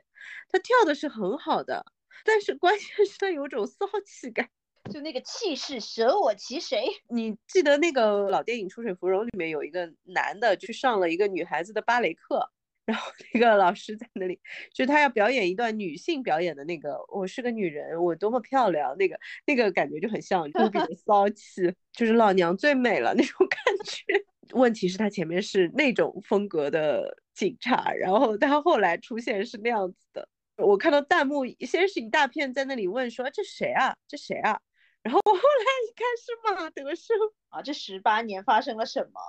[0.51, 1.87] 他跳的是很好的，
[2.23, 4.51] 但是关键是他有种骚气感，
[4.93, 6.85] 就那个气势舍我其谁？
[7.09, 12.51] 你记得那个老电影《出水芙蓉》里面有一个男的去上了一个女孩子的芭蕾课。
[12.87, 14.41] 然后那个老师在那里，
[14.73, 24.25] 就他要表演一段女性表演的那个，我是个女人，我多么漂亮，那个那个感觉就很像无比的骚气，就是老娘最美了那种 感觉。
[24.53, 30.29] 问题是，他前面是那种风格的警察，然后他后来出现是那样子的。
[30.57, 34.61] 我看到弹幕先是一大片在那里问说这谁啊，这谁啊？
[35.03, 37.17] 然后我后来一看是马德胜
[37.49, 39.21] 啊，这十八年发生了什么？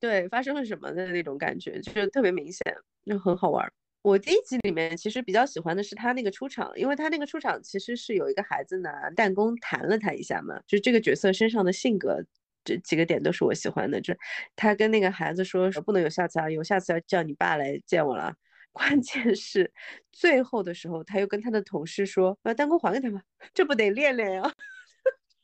[0.00, 2.62] 对，发生了什么的那种感觉，就是特别明显，
[3.04, 3.70] 就很好玩。
[4.02, 12.24] 我第一集里面其实比较喜欢的是他那个出场，因为他那个出场其实是有一个孩子拿弹弓弹了他一下嘛，就这个角色身上的性格
[12.64, 14.00] 这几个点都是我喜欢的。
[14.00, 14.14] 就
[14.56, 18.34] 他跟那个孩子说不能有下次啊，有下次要叫你爸来见我了。
[18.72, 19.70] 关键是
[20.12, 23.20] 最后的时候，他又跟他的同事说把弹弓还给他吧，
[23.52, 24.50] 这不得练练呀。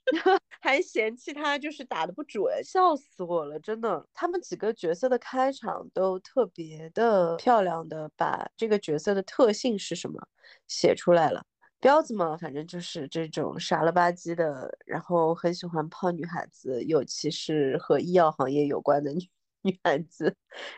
[0.60, 4.06] 还嫌弃他就是打的不准，笑死我了，真的。
[4.14, 10.20] 他们几个角色的开场都特别的漂亮的把这个角色的特性是什么
[10.66, 11.44] 写出来了。
[11.80, 19.28] 彪子嘛，反正就是这种傻了吧唧的，然后很喜欢泡女孩子，尤其是和医药行业有关的女
[19.62, 20.34] 女孩子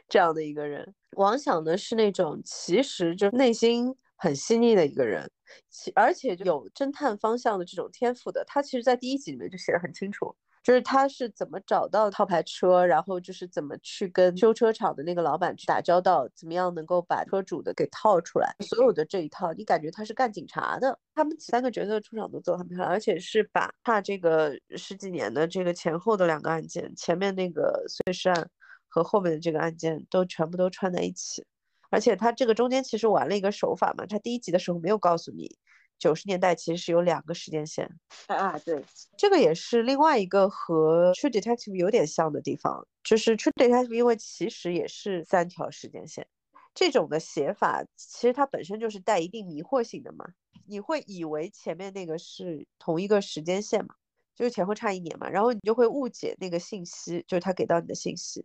[0.08, 0.94] 这样的一个人。
[1.12, 3.96] 王响呢是那种其实就内心。
[4.20, 5.30] 很细腻的一个人，
[5.70, 8.44] 其而且有侦探方向的这种天赋的。
[8.46, 18.54] 他其实，在第一集里面就写的很清楚，就是他是怎么找到套牌车，然后就是怎么去跟修车厂的那个老板去打交道，怎么样能够把车主的给套出来。
[18.60, 20.98] 所有的这一套，你感觉他是干警察的。
[21.14, 28.50] 他们三个角色出场都做得很漂亮，而且是把他这个十几年的这个前后的两个案件，前面那个碎尸案
[28.88, 31.44] 和后面的这个案件都全部都串在一起。
[31.90, 35.56] 而且他这个中间其实玩了一个手法嘛，他第一集的时候没有告诉你，
[35.98, 37.88] 九十年代其实是有两个时间线
[38.26, 38.84] 啊，对，
[39.16, 46.26] 这个也是另外一个和 True Detective 有点像的地方，就是 True Detective 因为其实也是三条时间线，
[46.74, 50.26] 这种的写法其实它本身就是带一定迷惑性的嘛，
[50.66, 53.94] 你会以为前面那个是同一个时间线嘛，
[54.36, 58.44] 就是前后差一年嘛，然后你就会误解那个信息，就是他给到你的信息。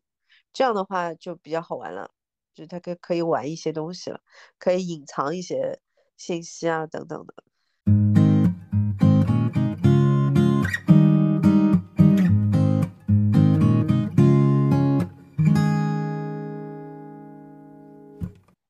[0.54, 2.10] 这样的话就比较好玩了，
[2.54, 4.22] 就他可可以玩一些东西了，
[4.60, 5.80] 可以隐藏一些
[6.18, 7.34] 信息啊等等的。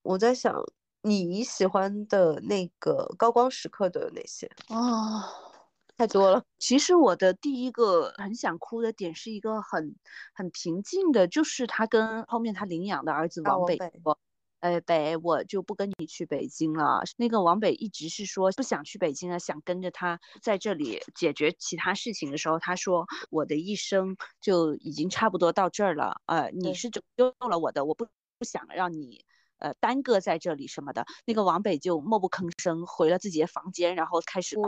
[0.04, 0.64] 我在想
[1.02, 5.53] 你喜欢的那个高光时刻都有哪些啊？
[5.98, 6.44] 太多了。
[6.60, 9.96] 其实我的第一个很想哭的点是一个很
[10.34, 14.18] 很平静的，就是他跟后面他领养的儿子王北说
[14.60, 26.22] ：“哎，北，我就不跟你去北京了。”那个王北一直是说不想去北京了，想跟着他在这里解决其他事情的时候，他说：“我的一生就已经差不多到这儿了。
[26.26, 28.08] 呃，你是拯救了我的，我不
[28.40, 29.26] 不想让你。”
[29.60, 34.64] 呃，耽搁在这里什么的，那个王北就默不吭声，回了自己的房间，然后开始哭。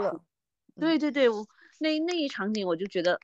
[0.79, 1.45] 对对对，我
[1.79, 3.19] 那那一场景我就觉得，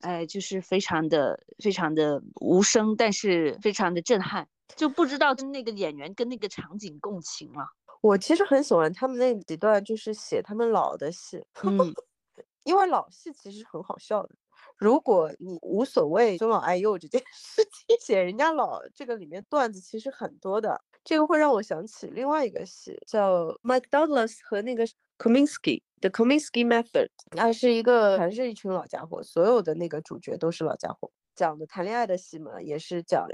[0.00, 7.66] 哎，就是非常的非常的无声，但是非常的震撼，就不知道跟那个演员跟那个场景共情了。
[8.00, 11.94] 我其实很喜欢他们那几段，就是写他们老的戏，嗯，
[12.64, 14.30] 因为老戏其实很好笑的。
[14.76, 20.82] 如果你无所谓尊老爱幼这件事情，写人家老这个里面段子其实很多的。
[21.06, 24.84] 这个会让我想起另外一个戏，叫 Mike Douglas 和那个
[25.16, 33.24] Kominsky 的 Kominsky Method，那是一个还是一群老家伙，所有的那个主角都是老家伙，讲的谈恋爱的戏嘛，也是讲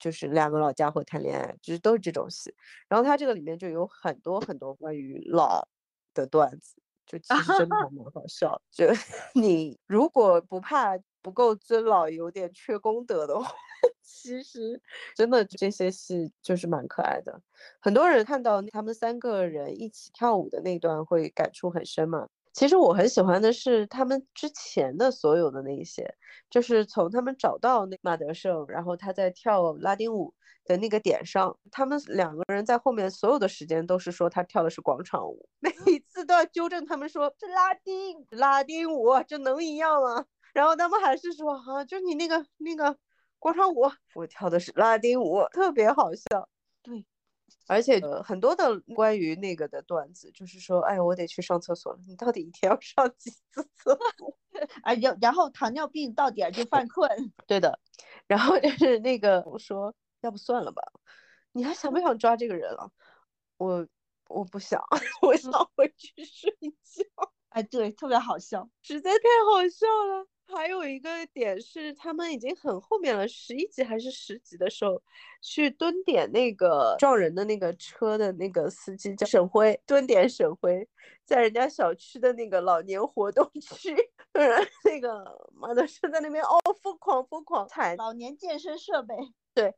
[0.00, 2.52] 就是两个老家伙谈恋爱，就是都是这种戏。
[2.88, 5.68] 然后他这个里面就有很多很多关于老
[6.12, 6.74] 的段子，
[7.10, 8.60] 就其实真的蛮好笑。
[8.70, 8.86] 就
[9.34, 13.50] 你如果不怕不够尊老，有点缺功德的话。
[14.02, 14.78] 其实
[15.16, 17.40] 真的这些戏就是蛮可爱的，
[17.80, 22.28] 很多人看到他们三个人一起跳舞的那段会感触很深嘛。
[22.52, 26.14] 其实我很喜欢的是他们之前的所有的那一些，
[26.50, 30.34] 就是从他们找到那马德胜，然后他在跳拉丁舞
[30.64, 35.70] 的那个点上，他们两个人在后面所有的时间都是说他跳的是广场舞， 每
[36.08, 40.24] 次都要纠正他们说是拉丁拉丁舞，这能一样吗？
[40.52, 42.96] 然后他们还是说啊，就你那个那个。
[43.42, 46.46] 广场舞，我跳的是拉丁舞，特别好笑。
[46.82, 47.06] 对，
[47.66, 52.00] 而且很多的关于那个的段子，就是说，哎，我得去上厕所了。
[52.06, 54.36] 你到底一天要上几次厕所？
[54.82, 57.08] 哎，然然后糖尿病到点就犯困。
[57.46, 57.78] 对的，
[58.26, 60.82] 然后就是那个我说，要不算了吧？
[61.52, 62.90] 你还想不想抓这个人了？
[63.56, 63.86] 我
[64.28, 64.82] 我不想，
[65.22, 67.04] 我想回去睡觉。
[67.50, 69.18] 哎，对，特别好笑，实在太
[69.52, 70.26] 好笑了。
[70.54, 75.00] 还有一个点是，他们已经很后面了，十一集还是十集的时候，
[75.40, 80.86] 去蹲点那个撞人的那个车的那个司机叫沈辉，蹲点沈辉，
[81.24, 83.94] 在人家小区的那个老年活动区，
[84.84, 89.14] 那个妈的是在那边哦疯狂疯狂踩老年健身设备，
[89.54, 89.74] 对，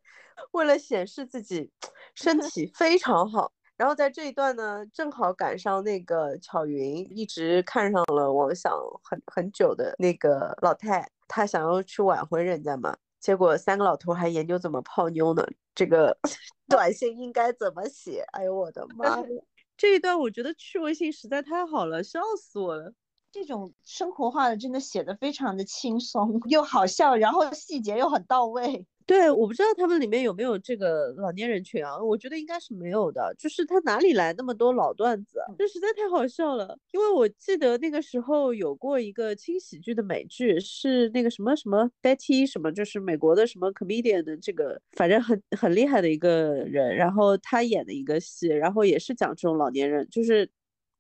[0.53, 1.71] 为了显示自己
[2.15, 3.53] 身体非常好。
[3.77, 15.45] 然后在这一段呢，正好赶上那个巧云一直看上了王想很很久的那个老太，她想要去挽回人家嘛，结果三个老头还研究怎么泡妞呢。
[15.75, 16.17] 这个
[16.69, 18.25] 短信应该怎么写？
[18.33, 19.23] 哎呦我的妈！
[19.77, 22.93] 这一段我觉得趣味性实在太好了，笑死我了。
[23.33, 28.87] 这种生活化的真的写的非常的轻松又好笑，然后细节又很到位。
[29.07, 31.99] 对，我不知道他们里面有没有这个老年人群啊？
[32.03, 33.35] 我觉得应该是没有的。
[33.39, 35.41] 就是他哪里来那么多老段子？
[35.59, 36.79] 这实在太好笑了。
[36.93, 46.95] 因为我记得那个时候有过一个轻喜剧的美剧，是那个什么什么 Betty 什么，就是美国的什么 comedian 的这个，反正很很厉害的一个人。
[46.95, 50.49] 然后他演的一个戏，然后也是讲这种老年人，就是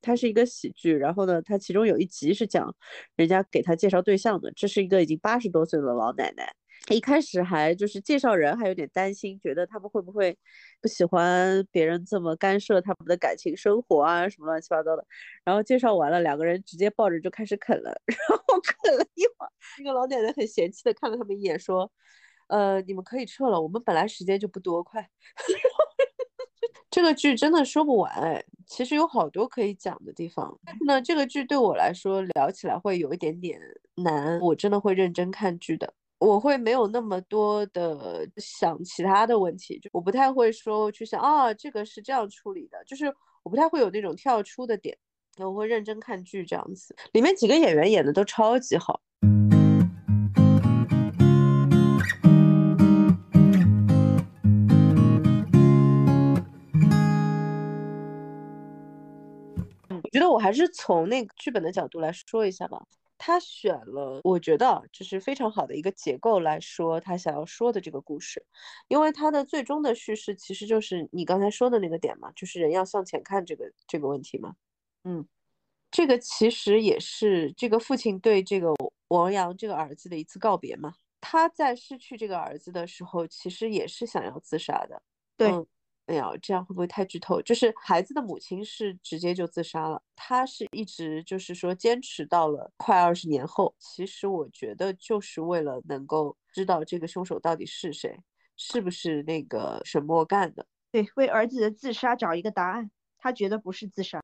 [0.00, 0.96] 他是一个喜剧。
[0.96, 2.74] 然后呢，他其中有一集是讲
[3.16, 6.52] 人家给他介绍对象的，这是一个已经八十多岁的老奶奶。
[6.90, 10.36] 一开始还就是介绍人还有点担心，觉得他们会不会
[10.80, 15.06] 不喜欢别人这么干涉他们的感情生活啊，什么乱七八糟的。
[15.44, 17.90] 然后介绍完了，两个人直接抱着就开始啃了。
[18.06, 21.90] 然后啃了一会儿，那个老奶奶很嫌弃的看了他们一眼，说
[22.48, 25.08] ：“呃，你们可以撤了，我们本来时间就不多，快。
[26.90, 30.58] ”这个剧真的说不完，其实有好多可以讲的地方。
[30.84, 33.58] 那这个剧对我来说聊起来会有一点点
[33.94, 35.94] 难，我真的会认真看剧的。
[36.24, 43.12] 我会没有那么多的想其他的问题，就我不太会说去想啊，这个是这样处理的，就是
[43.42, 44.96] 我不太会有那种跳出的点，
[45.38, 46.94] 我会认真看剧这样子。
[47.12, 49.00] 里面几个演员演的都超级好，
[59.90, 62.80] 我觉得我还是从那个剧本的角度来说一下吧。
[63.24, 68.44] 他选了，我觉得就是非常好的一个结构来说他想要说的这个故事，
[68.88, 74.56] 因为他的最终的叙事其实就是你刚才说的那个点嘛，就是人要向前看这个这个问题嘛。
[75.04, 75.24] 嗯，
[75.88, 78.74] 这个其实也是这个父亲对这个
[79.06, 80.92] 王阳这个儿子的一次告别嘛。
[81.20, 85.00] 他在失去这个儿子的时候，其实也是想要自杀的。
[85.36, 85.48] 对。
[86.12, 87.40] 哎呀，这样会不会太剧透？
[87.40, 93.74] 就是孩子的母亲是直接就自杀了，她是一直就是说坚持到了快二十年后。
[93.78, 98.14] 其实我觉得就是为了能够知道这个凶手到底是谁，
[98.58, 100.66] 是不是那个沈墨干的？
[100.90, 102.90] 对，为儿子的自杀找一个答案。
[103.16, 104.20] 他觉得不是自杀。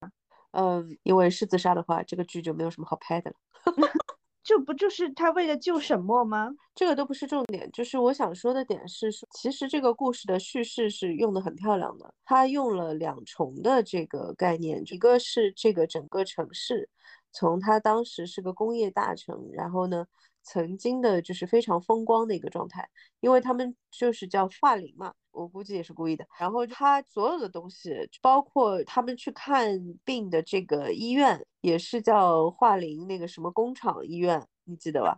[0.51, 3.37] 嗯，因为是自杀的话，这个剧就没有什么好拍的了。
[4.43, 6.51] 这不就是他为了救沈墨吗？
[6.75, 16.89] 这个都不是重点，就是我想说的点是，其实这个故事的叙事是用的很漂亮的，他用了两重的这个概念，一个是这个整个城市，
[17.31, 20.07] 从他当时是个工业大城，然后呢，
[20.43, 22.89] 曾经的就是非常风光的一个状态，
[23.21, 25.13] 因为他们就是叫桦林嘛。
[25.31, 26.27] 我估计也是故意的。
[26.39, 35.17] 然后他所有的东西，包括他们去看病的这个医院，也是叫桦林那个什么工厂医院，你记得吧？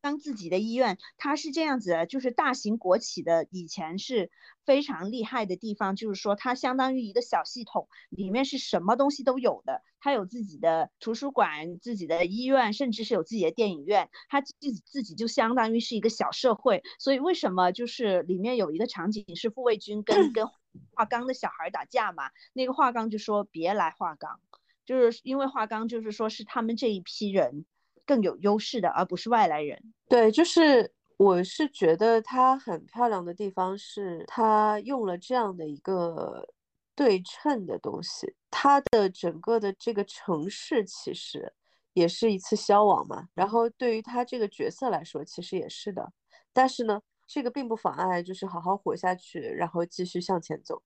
[0.00, 4.30] 当自己的医院，它是这样子的，就是大型国企的，以前是
[4.64, 9.82] 非常厉害的地方，就是说它相当于一个小系统，里面是什么东西都有的。
[10.00, 14.08] 它有自己的图书馆、自己的医院，甚至是有自己的电影院。
[14.28, 16.84] 它自己自己就相当于是一个小社会。
[17.00, 20.46] 所以为什么就是里面有一个场景是傅卫军跟 跟
[20.94, 22.30] 华刚的小孩打架嘛？
[22.52, 24.38] 那个华刚就说别来华刚，
[24.86, 27.66] 就是因为华刚就是说是他们这一批人。
[28.08, 29.78] 更有优势的，而不是外来人。
[30.08, 36.48] 对，就是我是觉得它很漂亮的地方是，它用了这样的一个
[36.94, 38.34] 对称的东西。
[38.50, 41.52] 它的整个的这个城市其实
[41.92, 46.10] 也是一次消亡嘛，然后对于他这个角色来说，其实也是的。
[46.54, 50.82] 但是呢，这个并不妨碍就是好好活下去，然后继续向前走。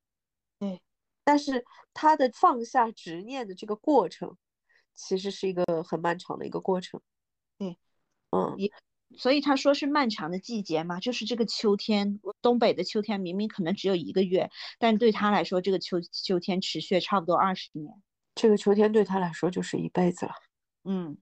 [0.59, 0.83] 对，
[1.23, 1.65] 但是
[1.95, 4.37] 他的放下执念的这个过程，
[4.95, 7.01] 其实是一个很漫长的一个过程。
[7.59, 7.77] 对，
[8.31, 8.71] 嗯，也，
[9.17, 17.93] 所以他说是漫长的季节嘛，就是这个秋天，东北的秋天明明可能只有一个月，但对他来说，这个秋秋天持续差不多二十年。
[18.35, 20.33] 这个秋天对他来说就是一辈子了。
[20.85, 21.19] 嗯，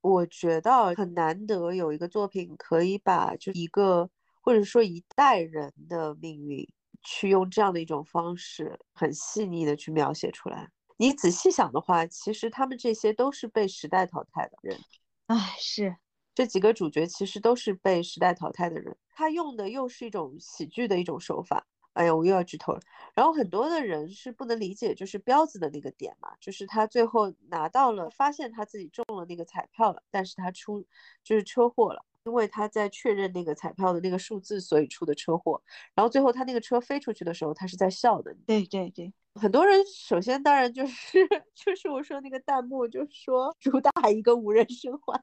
[0.00, 4.08] 我觉得很难得有一个作品可以把就一个
[4.40, 6.68] 或者说一代人的命运，
[7.02, 10.70] 去用这样的一种方式，很细腻的去描写出来。
[10.96, 14.78] 你仔细想的话，其实他们这些都是被时代淘汰的人。
[15.26, 15.96] 哎，是
[16.34, 21.66] 这几个主角其实都是被时代淘汰的人，他用的又是一种喜剧的一种手法。
[21.94, 22.80] 哎呀，我又要剧透了。
[23.14, 30.84] 然后很多的人是不能理解，就是彪子的那个点嘛，就是他最后拿到了，发现他自己中了那个彩票了，但是他出
[31.22, 35.62] 就是车祸了，因为他在确认那个彩票的那个数字，所以出的车祸。
[35.94, 38.34] 然后最后他那个车飞出去的时候，他是在笑的。
[38.44, 39.12] 对对对。
[39.34, 41.18] 很多人首先当然就是
[41.54, 45.20] 就是我说那个弹幕就说主打一个无人生还，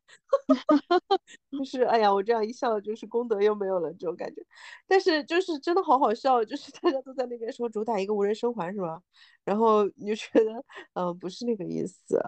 [1.51, 4.41] 就是哎呀我这样一笑就是功德又没有了这种感觉，
[4.87, 9.01] 但是就是真的好好笑，就是大家都在那边说主打一个无人生还是吧？
[9.45, 12.21] 然后你就觉得嗯不是那个意思，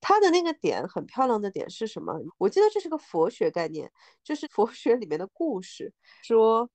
[0.00, 2.14] 他的那个点很漂亮的点是什么？
[2.38, 3.90] 我记得这是个佛学概念，
[4.22, 6.68] 就是佛学里面的故事，说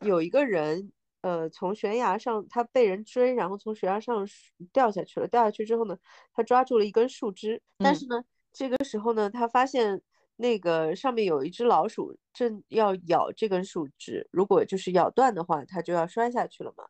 [0.00, 0.92] 有一个人。
[1.22, 4.26] 呃，从悬崖上，他被人追，然后从悬崖上
[4.72, 5.28] 掉下去了。
[5.28, 5.96] 掉下去之后呢，
[6.34, 10.02] 他抓住了一根树枝，但是呢，这个时候呢，他发现
[10.34, 16.84] 那个上面有一只老鼠正要咬这根树枝，如果就是咬断的话，他就要摔下去了嘛。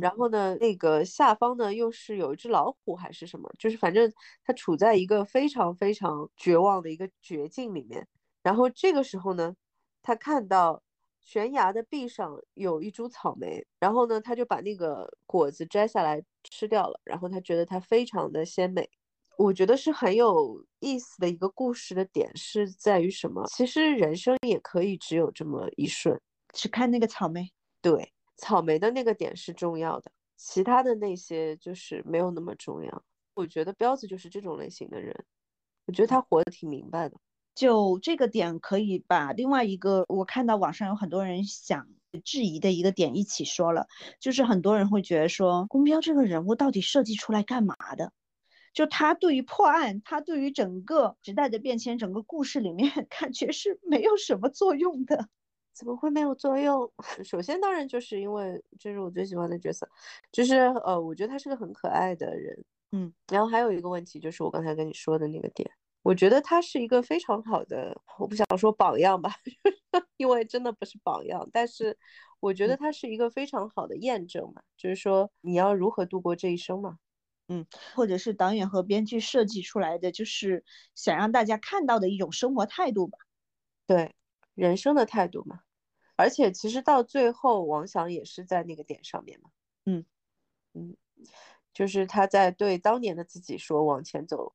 [0.00, 4.12] 然后呢，那个下方呢又是有一只老虎还是什么，就是反正
[4.44, 8.08] 他处在一个非常非常绝望的一个绝境里面。
[8.42, 9.54] 然后这个时候呢，
[10.02, 10.82] 他看到。
[11.22, 17.00] 悬崖的壁上有一株草莓，然后呢，他就把那个果子摘下来吃掉了。
[17.04, 18.88] 然后他觉得它非常的鲜美。
[19.38, 23.44] 我觉得是很有意思的一个故事的点是在于什么？
[23.48, 26.20] 其实人生也可以只有这么一瞬。
[26.52, 27.50] 只看那个草莓，
[27.80, 33.04] 对，草莓的那个点是重要的，其他的那些就是没有那么重要。
[33.34, 35.24] 我觉得彪子就是这种类型的人，
[35.86, 37.16] 我觉得他活得挺明白的。
[37.54, 41.86] 就这个点，可以把另外一个我看到网上有很多人想
[42.24, 43.86] 质疑的一个点一起说了，
[44.20, 48.12] 就是很多人会觉得说，宫彪这个人物到底设计出来干嘛的？
[48.72, 55.28] 就他对于破案，他对于整个时代的变迁，整个故事里面 感觉是没有什么作用的。
[55.74, 56.90] 怎么会没有作用？
[57.24, 59.88] 首先，当然就是因为这是我最喜欢的角色，
[60.30, 63.12] 就是呃，我觉得他是个很可爱的人，嗯。
[63.30, 65.70] 然后还有一个问题就是我刚才跟你说的那个点。
[66.02, 69.34] 我觉得他是一个非常好的，我不想说榜样吧，
[70.16, 71.96] 因为真的不是榜样，但是
[72.40, 76.98] 我觉得他是一个非常好的验证嘛，就是说你要如何度过这一生嘛，
[77.48, 83.18] 嗯，或者是导演和编剧设计出来的，就是想让大家看到的一种生活态度吧，
[83.86, 84.14] 对，
[84.54, 85.60] 人生的态度嘛，
[86.16, 89.50] 而且其实到最后，王想也是在那个点上面嘛，
[89.86, 90.04] 嗯。
[90.74, 90.96] 嗯，
[91.74, 94.54] 就是他在对当年的自己说往前走。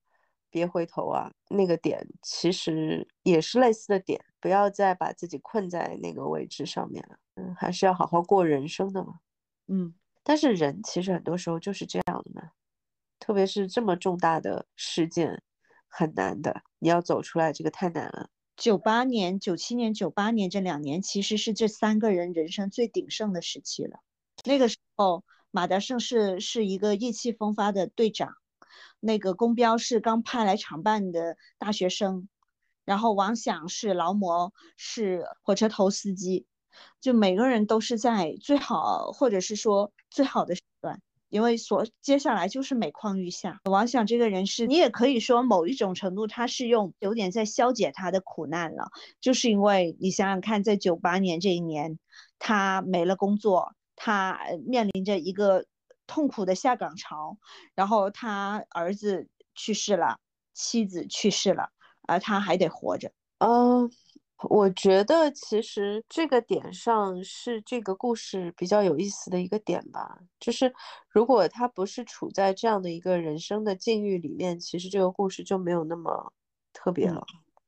[0.50, 1.32] 别回头啊！
[1.50, 7.18] 那个点其实也是类似的点，不要再把自己困在那个位置上面了。
[7.36, 9.20] 嗯，还是要好好过人生的嘛。
[9.68, 9.94] 嗯，
[10.24, 12.52] 但是人其实很多时候就是这样的嘛，
[13.20, 15.44] 特别是这么重大的事件，
[15.88, 16.64] 很难的。
[16.80, 18.30] 你要走出来，这个太难了。
[18.56, 24.00] 九八年、九七年、九八年这两年，其实是这三个人人生最鼎盛的时期了。
[24.46, 28.34] 那个时候，马德胜是是一个意气风发的队长。
[29.00, 32.28] 那个公标是刚派来厂办的大学生，
[32.84, 36.46] 然后王想是劳模，是火车头司机，
[37.00, 43.60] 就每个人都是在最好或者是说最好的时段，因为所接下来就是每况愈下。
[43.66, 48.90] 王想这个人是，你也可以说某一种程度他是用有点在消解他的苦难了，
[49.22, 52.00] 就是因为你想想看，在九八年这一年，
[52.40, 55.66] 他没了工作，他面临着一个。
[56.08, 57.38] 痛苦的下岗潮，
[57.76, 60.18] 然后他儿子去世了，
[60.54, 61.70] 妻子去世了，
[62.08, 63.12] 而他还得活着。
[63.40, 63.92] 嗯，
[64.50, 70.20] 我觉得其实这个点上是这个故事比较有意思的一个点吧。
[70.40, 70.74] 就是
[71.10, 76.32] 如果他不是处在这样的一个人生的境遇里面，其实这个故事就没有那么
[76.74, 77.24] 特别了。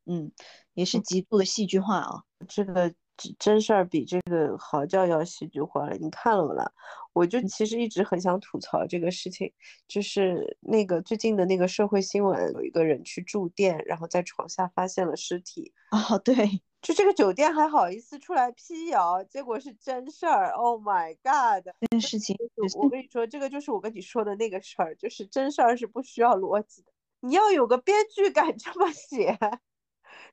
[0.06, 0.32] 嗯，
[0.74, 2.24] 也是极度的戏剧化啊。
[2.48, 2.94] 这个。
[3.38, 6.70] 真事儿比这个嚎叫要戏剧化了，你看了吗？
[7.14, 9.52] 我就其实一直很想吐槽这个事情，
[9.88, 15.74] 就是那个最近的那个社会新闻，有一个人去住店，然后在床下发现了尸体。
[15.92, 16.36] 哦，对，
[16.82, 20.52] 就这个酒店还好意思出来辟谣，结果是真事儿。
[20.52, 21.66] Oh my god！
[21.82, 22.38] 这件事情，
[22.78, 26.92] 我跟你说，这个就是我跟你说的那个事儿，就是真事儿是不需要逻辑的，
[27.22, 29.38] 你要有个编剧敢这么写。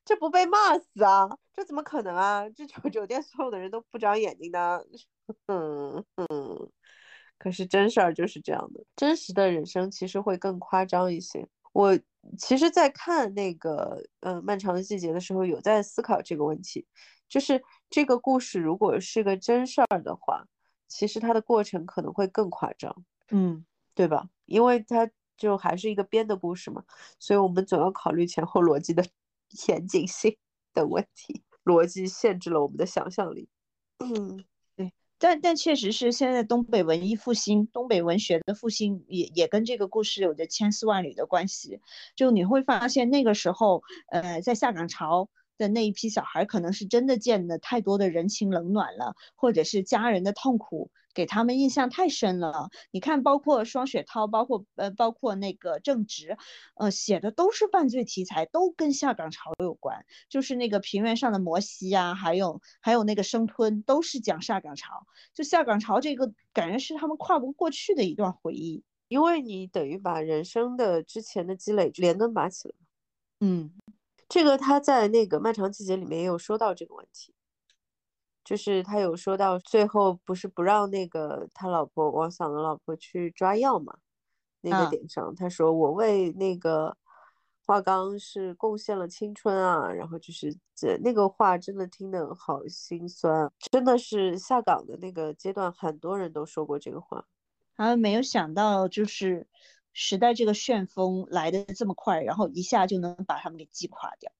[0.07, 1.28] 这不被骂死啊？
[1.52, 2.48] 这怎么可能啊？
[2.50, 4.86] 这酒 酒店所有的人都不长眼睛的，
[5.48, 6.70] 嗯嗯。
[7.38, 11.46] 可是真事儿就是这样的，真实的人生其实会更夸张一些。
[11.74, 11.98] 我
[12.38, 16.86] 其实，在看那个呃漫长的季节的时候，有在思考这个问题，
[17.28, 20.46] 就是这个故事如果是个真事儿的话，
[20.88, 24.30] 其实它的过程可能会更夸张，嗯，对吧？
[24.46, 26.84] 因为它就还是一个编的故事嘛，
[27.18, 29.04] 所以我们总要考虑前后逻辑的。
[29.68, 30.36] 严谨性
[30.74, 33.49] 的问题，逻辑限制了我们的想象力。
[33.99, 34.44] 嗯，
[34.76, 41.80] 对，但但确实是现在东北文艺复兴、东北文学的复兴，也也跟这个故事有着千丝万缕的关系。
[42.14, 45.28] 就你会发现，那个时候，呃，在下岗潮。
[45.59, 52.68] 的那一批小孩，可能是真的见了太多的人情冷暖了，或者是家人的痛苦给他们印象太深了。
[52.90, 56.36] 你看，包括双雪涛，包括呃，包括那个郑直，
[56.74, 60.04] 呃，写的都是犯罪题材，都跟下岗潮有关。
[60.28, 65.07] 就是那个平原上的摩西呀，还有还有那个生吞，都是讲下岗潮。
[65.34, 72.74] 就下岗潮这个，感觉是他们跨不过去的一段回忆，因为你等于把人生的之前的积累连根拔起了。
[73.40, 73.70] 嗯。
[74.28, 77.32] 这个他在那个漫长季节里面也有说到这个问题，
[78.44, 83.98] 就是他有说到最后不是不让那个他老婆王想的老婆去抓药嘛？
[84.62, 86.96] 那个点上，他说我为那个
[87.64, 97.24] 华刚是贡献了青春啊，然后就是这那个话真的听得好心酸，真的是下岗的那个阶段，很多人都说过这个话，
[97.76, 99.46] 然后没有想到就是。
[99.99, 104.30] 时代这个旋风来的这么快，然后一下就能把他们给击垮掉。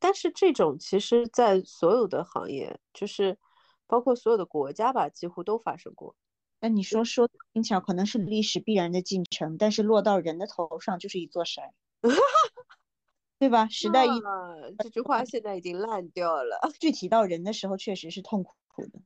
[0.00, 3.38] 但是这种其实，在所有的行业，就是
[3.86, 6.16] 包括所有的国家吧，几乎都发生过。
[6.58, 11.72] 那你说说，听起来可能是历史必然的进程，但是落到人的头上就是一座山，
[13.38, 13.68] 对吧？
[13.68, 14.10] 时代一
[14.78, 16.58] 这句话现在已经烂掉了。
[16.80, 18.56] 具体到人的时候，确实是痛苦
[18.86, 19.00] 的。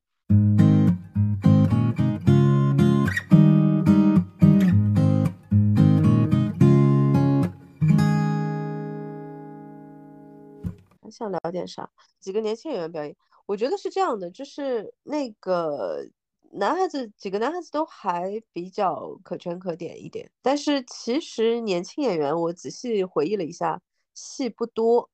[11.11, 11.91] 想聊点啥？
[12.19, 16.07] 几个年轻演员表演，我觉得是这样的，就是那个
[16.53, 20.31] 男孩子，几个男孩子都还比较可圈可点一点。
[20.43, 23.81] 但是其实年轻演员，我仔细回忆了一下，
[24.15, 25.11] 戏不多。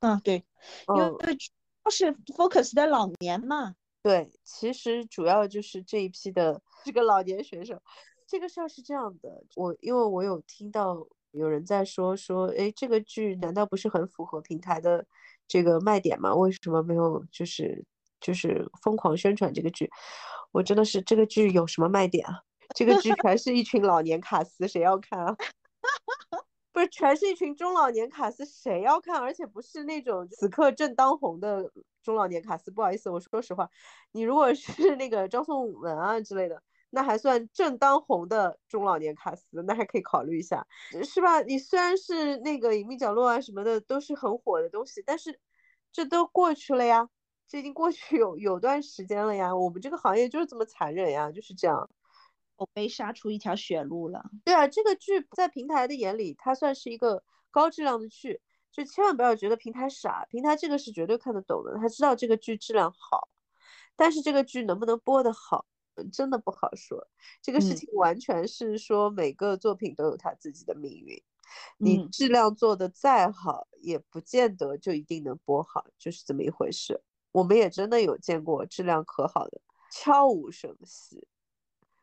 [0.00, 0.44] 嗯，对，
[0.94, 1.52] 因为主
[1.84, 3.74] 要是 focus 在老年嘛。
[4.02, 7.80] 对，其实主要就是这一批的这个老年选手。
[8.26, 15.04] 这个事儿是这样的，我因为我有听到有人在说说，哎，这个剧难道不是很符合平台的
[15.48, 16.34] 这个卖点吗？
[16.34, 17.84] 为什么没有就是
[18.20, 19.90] 就是疯狂宣传这个剧？
[20.52, 22.42] 我真的是这个剧有什么卖点啊？
[22.74, 25.36] 这个剧 全是一群老年卡司，谁要看啊？
[26.72, 29.20] 不是，全是一群中老年卡司，谁要看？
[29.20, 31.70] 而且不是那种此刻正当红的
[32.02, 32.70] 中老年卡司。
[32.70, 33.68] 不好意思，我说实话，
[34.12, 36.62] 你如果是那个张颂文啊之类的，
[36.94, 40.66] 那还算正当红的中老年卡司，那还可以考虑一下，
[41.02, 41.40] 是吧？
[41.40, 45.40] 你虽然是那个隐秘角落啊什么的都是很火的东西，但是
[45.90, 47.08] 这都过去了呀，
[47.48, 49.56] 这已经过去有有段时间了呀。
[49.56, 51.88] 我们这个行业就是这么残忍呀，就是这样。
[52.56, 54.22] 我被杀出一条血路了。
[54.44, 58.40] 对啊，这个剧在平台的眼里，它算是一个高质量的剧，
[58.70, 63.28] 就千万不要觉得平台傻，平台这个是绝对看得懂的，他知道这个剧质量好，
[63.96, 65.64] 但是这个剧能不能播得好，
[66.10, 67.08] 真的不好说。
[67.40, 71.22] 这个事情完全是说每个作品都有它自己的命运，
[71.78, 77.00] 你质量做的再好，也不见得就一定能播好，就是这么一回事。
[77.32, 81.26] 我们也真的有见过质量可好的，悄无声息。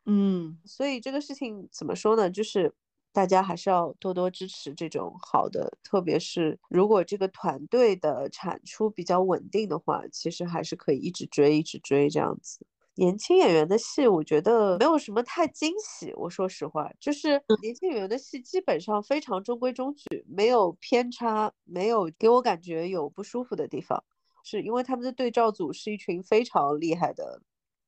[0.05, 2.31] 嗯，所以这个事情怎么说呢？
[2.31, 2.73] 就是
[3.11, 12.65] 大家还是要多多支持这种好的，特别是如果这个团队的产出比较稳定的话，其实还是可以一直追，一直追这样子。
[12.99, 16.13] 年轻演员的戏，我觉得没有什么太惊喜。
[16.17, 24.03] 我说实话，就是年轻演员的戏基本上非常中规中矩，没有偏差，没有给我感觉有不舒服的地方。
[24.43, 27.41] 是因为他们的对照组是一群非常厉害的。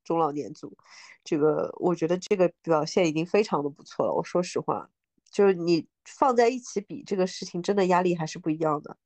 [0.03, 0.75] 中老年组，
[1.23, 4.13] 这个我觉得这个表现已经非常的不错了。
[4.13, 4.89] 我说实话，
[5.29, 8.97] 就是你放在一起比这个事情，真的压力还是不一样的。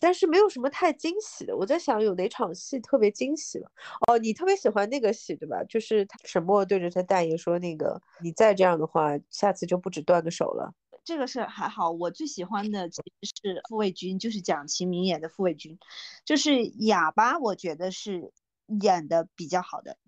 [0.00, 1.56] 但是没有什么太惊喜的。
[1.56, 3.70] 我在想有哪场戏特别惊喜了？
[4.06, 5.62] 哦，你特别喜欢那个戏对吧？
[5.68, 10.74] 就是沈墨对着他大爷说：“那个你再这样的话，下次就不止断个手了。”
[11.04, 11.90] 这个是还好。
[11.90, 15.78] 我最喜欢的其实是傅卫军，就是蒋奇明演的傅卫军，
[16.24, 18.32] 就是哑巴，我觉得是
[18.80, 19.98] 演的比较好的。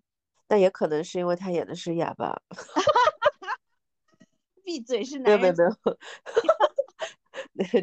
[0.48, 2.40] 那也可能是因为他演的是哑巴。
[4.64, 5.40] 闭嘴是男人。
[5.40, 5.98] 没有没有没有，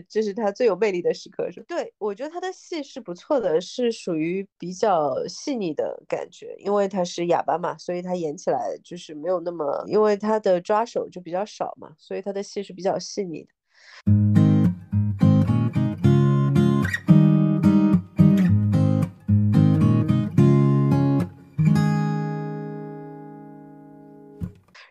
[0.08, 13.50] 这是他最有魅力的时刻，是对，我觉得他的戏是不错的，是属于比较细腻的感觉，因为他是哑巴嘛，所以他演起来就是没有那么，因为他的抓手就比较少嘛，所以他的戏是比较细腻的。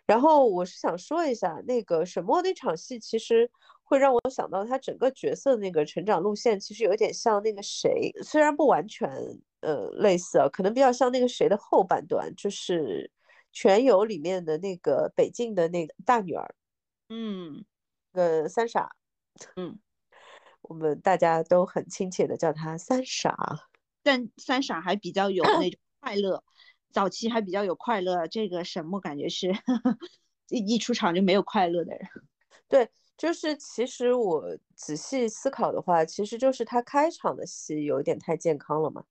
[0.04, 3.50] 然后我是想说一下，那个沈墨那场戏，其实
[3.84, 9.10] 会让我想到他整个角色那个成长路线，其实有点像那个谁，虽然不完全
[9.60, 13.10] 呃类似啊，可能比较像那个谁的后半段，就是
[13.52, 16.54] 《全游》里面的那个北境的那个大女儿，
[17.08, 17.64] 嗯，
[18.12, 18.94] 个三傻，
[19.56, 19.78] 嗯，
[20.62, 23.36] 我们大家都很亲切的叫他三傻，
[24.02, 26.42] 但三傻还比较有那种 快乐。
[26.90, 29.50] 早期还比较有快乐，这个沈墨感觉是
[30.50, 32.06] 一一出场就没有快乐的人。
[32.68, 32.90] 对，
[33.22, 39.04] 就是其实我仔细思考的话，其实就是他开场的戏有一点太健康了嘛。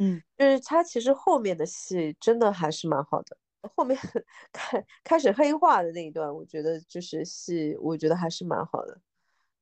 [0.00, 3.36] 嗯，就是他其实后面的戏真的还是蛮好的。
[3.76, 3.96] 后面
[4.52, 9.00] 开开始黑化的那一段，我觉得就是戏，我觉得还是蛮好的。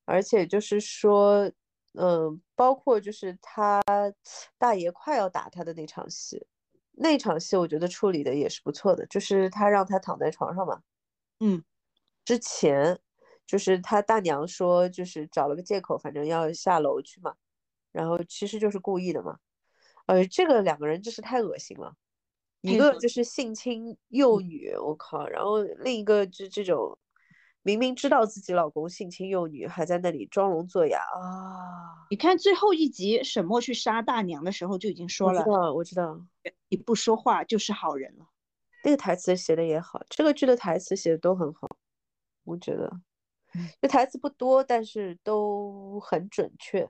[0.07, 1.53] 而且就是说，
[1.93, 3.83] 嗯，包括就是他
[4.57, 6.47] 大爷快要打他的那场戏。
[6.93, 10.81] 那场戏我觉得处理的也是不错的，就是他让他躺在床上嘛，
[11.41, 11.63] 嗯，
[12.25, 12.99] 之前
[13.51, 17.35] 就是他大娘说就是找了个借口，反正要下楼去嘛，
[17.91, 19.39] 然后其实就是故意的嘛，
[20.07, 21.95] 呃，这个两个人真是太恶心了，
[22.61, 26.97] 一个就是性侵幼女，我靠，然后另一个就这种。
[27.63, 32.09] 明明知道自己老公性侵幼女，还在那里装聋作哑啊！
[32.09, 36.27] 你看最后一集沈墨去杀大娘的时候就已经说了，我知道，我知道，
[36.71, 38.25] 你不说话就是好人了。
[38.83, 41.69] 那个台词写的也好，这个剧的台词写的都很好，
[42.45, 42.91] 我觉得，
[43.81, 46.89] 这台词不多，但是都很准确，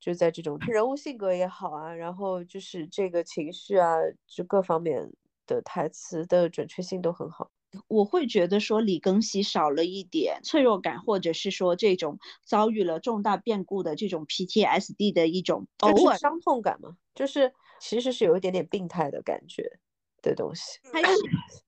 [0.00, 3.96] 就在这种人物性格也好啊，然后就是这个情绪啊，
[4.26, 5.12] 就各方面
[5.46, 7.50] 的台词的准确性都很好。
[7.88, 17.50] 我会觉得说李庚希少了一点脆弱感，或者是说这种遭遇了重大变故的这种 PTSD 的一种偶尔伤痛感嘛，就是
[17.80, 19.78] 其实是有一点点病态的感觉。
[20.22, 20.78] 的东西。
[20.92, 21.18] 开始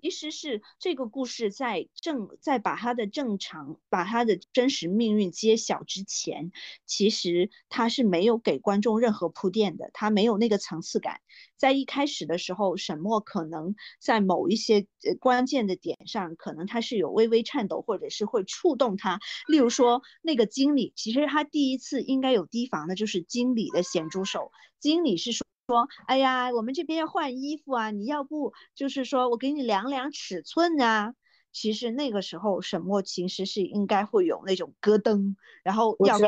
[0.00, 6.52] 其实是这个故事在正在把他的正常、把他的真实命运揭晓之前，
[6.86, 11.20] 其实他是没有给观众任何铺垫的，他没有那个层次感。
[11.56, 19.18] 在一开始的时候，沈墨可能在某一些呃关键的点上，可能他是有微微颤抖，或者是会触动他。
[19.48, 25.44] 例如说那个经理，其实他第一次应该有提防的就是经理的咸猪手，经理是说。
[25.66, 31.14] 说，哎呀，我们这边要换衣服啊，你要不就是说我给你量量尺寸啊？
[31.52, 36.26] 其实那个时候沈墨其实是应该会有那种咯噔，然后要给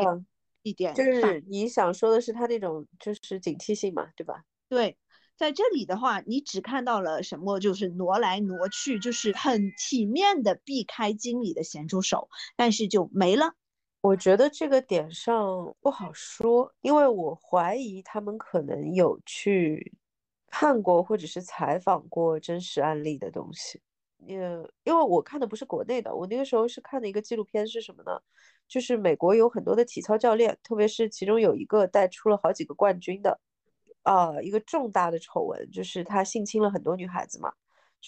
[0.63, 4.43] 一点，就是你想说的是他那种就是警惕性嘛，对吧？
[4.69, 4.97] 对，
[5.35, 13.53] 在这里的话，你只看到了沈墨就是挪来挪去，就是很体面的避开经理的咸猪手，但是就没了。
[14.07, 19.91] 我觉得这个点上不好说，因为我怀疑他们可能有去
[20.49, 23.81] 看过或者是采访过真实案例的东西。
[24.29, 28.17] 呃，因为我看的不是国内的，我那个时候是看的一个纪录片，是什么呢？
[28.65, 33.37] 就是美国有很多的体操教练，特别是其中有一个带出了好几个冠军的，
[34.03, 37.51] 啊，一个重大的丑闻，就是他性侵了很多女孩子嘛。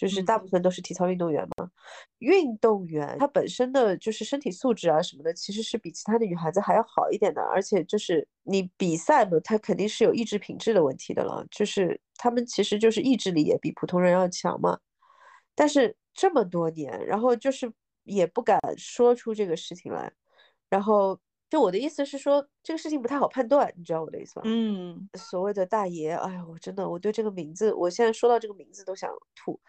[0.00, 1.70] 就是大部分都是体操运动员嘛，
[2.20, 7.42] 运动员他本身的就是身体素质啊什么的，其实是比其他的女孩子还要好一点的。
[7.42, 11.46] 而且就是你比赛嘛，他肯定是有意志品质的问题的了。
[11.50, 14.78] 就是他们其实就是意志力也比普通人要强嘛。
[15.54, 17.70] 但是这么多年，然后就是
[18.04, 20.10] 也不敢说出这个事情来，
[20.70, 21.20] 然后。
[21.50, 24.44] 就我的意思是说，这个事情不太好判断，你知道我的意思吗？
[24.46, 29.60] 嗯，所谓的大爷，哎呀，我真的，我对这个名字，我现在说到这个名字都想吐。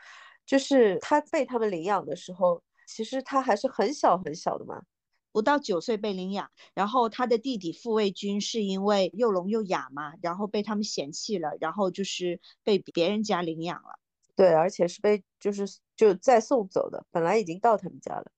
[0.45, 4.83] 就是他被他们领养的时候，其实他还是很小很小的嘛，
[5.31, 6.51] 不到九岁被领养。
[6.75, 13.97] 然后他的弟弟傅卫军是因为又聋又哑嘛，然后被他们嫌弃了，然后就是被别人家领养了。
[14.35, 15.65] 对，而且是被就是
[15.95, 18.31] 就再送走的，本来已经到他们家了。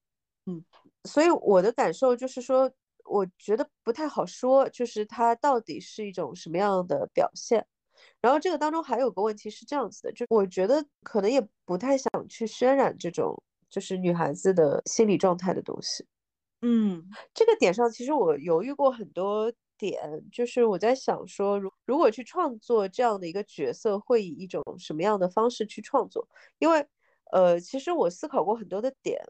[0.46, 0.64] 嗯，
[1.04, 2.72] 所以我的感受就是说。
[3.06, 7.66] 我觉得不太好说，就是它到底是一种什么样的表现。
[8.20, 16.06] 然后这个当中还有个问题是这样子的，就我觉得可能也不太想去渲染这种就是女孩子的心理状态的东西。
[16.62, 20.02] 嗯，这个点上其实我犹豫过很多点，
[20.32, 26.28] 就是我在想说，如如果去创作这样的一个角色，会以一种什么样的方式去创作？
[26.60, 26.86] 因为
[27.32, 29.22] 呃，其实我思考过很多的点。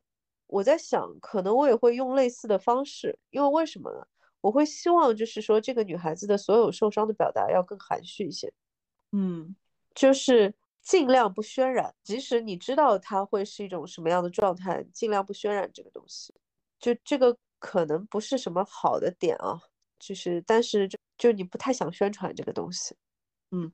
[0.47, 4.05] 我在想，可能我也会用类似的方式，因为为什么呢？
[4.41, 8.51] 我会希望就是说，这个女孩子的所有受伤的表达要更含蓄一些，
[9.11, 9.55] 嗯，
[9.95, 16.33] 就是尽量不渲染，即使你知道她会是一种什么样的状态，尽量不渲染这个东西。
[16.77, 19.57] 就这个可能不是什么好的点啊，
[19.97, 22.95] 就是但是就就你不太想宣传这个东西，
[23.51, 23.71] 嗯。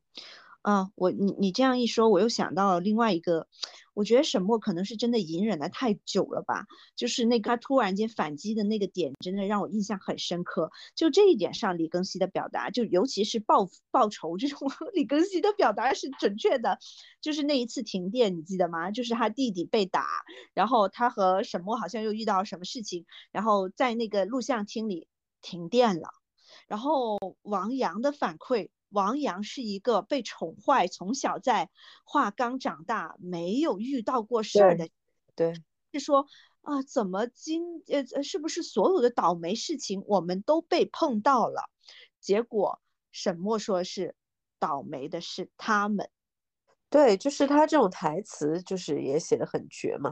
[0.61, 3.47] 啊，我你你这样一说，我又想到另外一个，
[3.93, 6.65] 我觉得沈墨可能是真的隐忍的太久了吧，
[6.97, 10.69] 就是那个他突然间反击的那个点，真的让我印象很深刻。
[10.95, 16.77] 就这一点上，李庚希的表达，就尤其是报报仇这种，李庚希的表达是准确的。
[17.21, 18.91] 就是那一次停电，你记得吗？
[18.91, 20.07] 就是他弟弟被打，
[20.53, 25.07] 然后他和沈墨好像又遇到什么事情，然后在那个录像厅里
[25.41, 26.09] 停电了，
[26.67, 28.69] 然后王阳的反馈。
[28.89, 31.69] 王阳是一个被宠坏，从小在
[32.03, 34.89] 华冈长大，没有遇到过事儿的。
[35.35, 35.53] 对，
[35.93, 36.27] 是说
[36.61, 41.69] 啊，怎么今呃，是不是所有的倒霉事情我们都被碰到了？
[42.19, 42.81] 结果
[43.11, 44.15] 沈墨说是
[44.59, 46.09] 倒霉的是他们。
[46.89, 50.11] 对，就是他这种台词，就是也写的很绝嘛。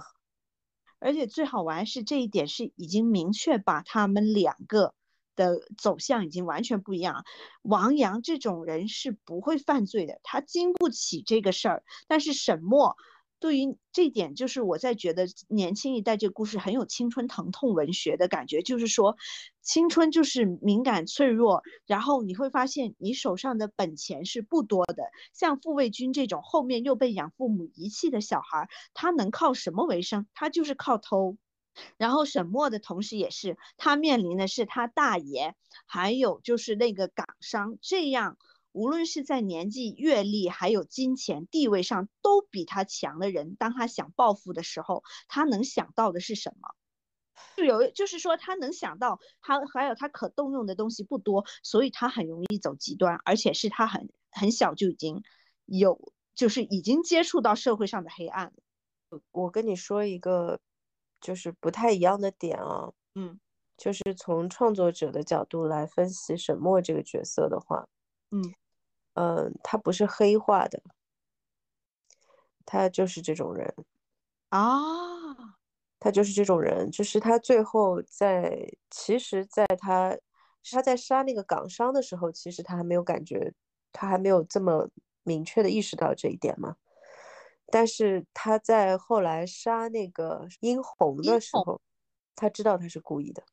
[0.99, 4.93] 而且最好玩是这一点是已经明确把他们两个。
[5.38, 7.24] 的走向已经完全不一样。
[7.62, 11.84] 王阳这种人是不会犯罪的，他经不起这个事儿。
[12.10, 12.98] 但是沈墨
[13.40, 19.16] 对于这点，就是我在觉得年轻一代这个故事很有青春疼痛文学的感觉，就是说
[19.62, 25.04] 青春就是敏感脆弱，然后你会发现你手上的本钱是不多的。
[25.34, 30.26] 像傅卫军这种后面又被养父母遗弃的小孩，他能靠什么为生？
[30.34, 31.38] 他就是靠偷。
[31.97, 35.55] 然后沈墨的同时，也是他面临的是他大爷，
[35.86, 38.38] 还有就是那个港商，这样
[38.71, 46.69] 无论是在年纪、阅历，还有金钱、地位上都比他强的人，当他想报复的时候，他能想到的是什么？
[47.55, 55.23] 就有，就是说他能想到，他还有他可动用的东西不多，所以他很容易走极端，而且是他很很小就已经
[55.65, 58.53] 有，就是已经接触到社会上的黑暗。
[59.32, 60.59] 我跟你说一个。
[61.22, 63.39] 就是不太一样的点啊，嗯，
[63.78, 67.88] 就是从创作者的角度来分析沈墨这个角色的话，
[68.32, 68.53] 嗯，
[69.15, 70.82] 嗯，他不是黑化的，
[72.65, 73.74] 他就是这种人
[74.49, 74.70] 啊，
[75.99, 80.18] 他就是这种人，就是他最后在，其实，在他
[80.72, 83.53] 他在杀那个港商的时候，其实他还没有感觉，
[83.91, 84.89] 他还没有这么
[85.24, 86.76] 明确的意识到这一点嘛。
[87.72, 91.82] 但是他在后来杀那个殷红的时候，
[92.36, 93.43] 他知道他是故意的。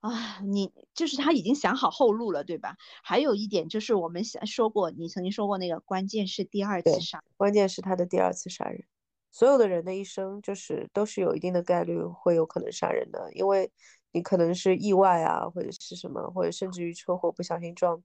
[0.00, 2.76] 啊，你就是他已经想好后路了，对吧？
[3.02, 8.84] 还有一点就是我们想说过，你曾经说过那个关键是第二次杀，关键是他的第二次杀人。
[9.30, 13.72] 所有的人的一生就是都是有一定的概率会有可能杀人的，因为
[14.12, 18.00] 你可能是意外啊，或者是什么，或者甚至于车祸不小心撞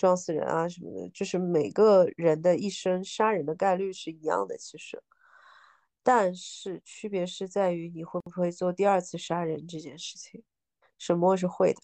[0.00, 5.02] 撞死人啊什么的，就是每个人的一生杀人的概率是一样的，其实，
[6.02, 10.42] 但是区别是在于你会不会做第二次杀人这件事情。
[10.98, 11.82] 沈墨是会的，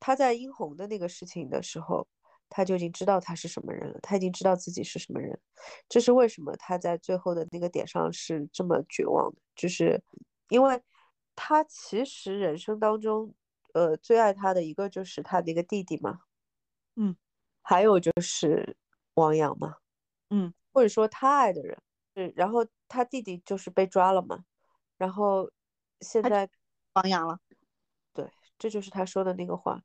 [0.00, 2.08] 他在殷红的那个事情的时候，
[2.48, 5.38] 他就已经知道他是什么人了，他已经知道自己是什么人，
[5.86, 10.02] 这是为什么他在最后的那个点上是这么绝望的，就是
[10.48, 10.80] 因为
[11.36, 13.34] 他其实人生当中，
[13.74, 16.20] 呃，最爱他的一个就是他的一个弟弟嘛，
[17.00, 17.16] 嗯，
[17.62, 18.76] 还有就是
[19.14, 19.76] 王阳嘛，
[20.30, 21.80] 嗯，或者说他爱的人，
[22.16, 24.44] 是，然后他弟弟就是被抓了嘛，
[24.96, 25.48] 然后
[26.00, 26.50] 现在
[26.94, 27.38] 王阳了。
[28.12, 28.28] 对
[28.58, 29.80] 这就是他说的那个话，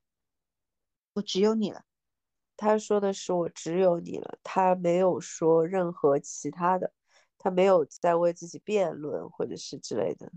[1.14, 1.84] 我只有你了。
[2.58, 6.92] 他说的是我只有你了，他没有说任何其他的，
[7.38, 10.32] 他没有在为自己辩论或者是之类的。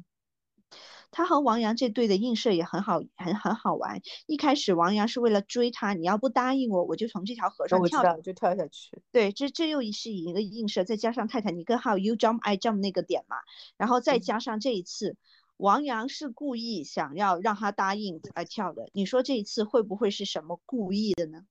[1.11, 4.00] 他和王阳这对的映射也很好，很很好玩。
[4.26, 9.02] 一开始王阳是为了追他，你要不答应我，我就从这条河上跳，就跳下去。
[9.12, 13.36] 对，这这又是一个映射，再加上泰坦尼克号 you jump I jump 那个点嘛，
[13.76, 15.16] 然后再加上这一次。
[15.59, 21.46] 王阳是故意想要让他答应来跳的，你说这一次会不会是什么故意的呢？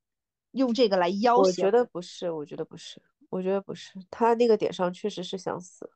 [0.52, 1.42] 用这个来要挟？
[1.42, 3.02] 我觉得不是，我觉得不是，
[3.32, 3.94] 我觉得不是。
[4.12, 5.90] 他那个点上确实是想死，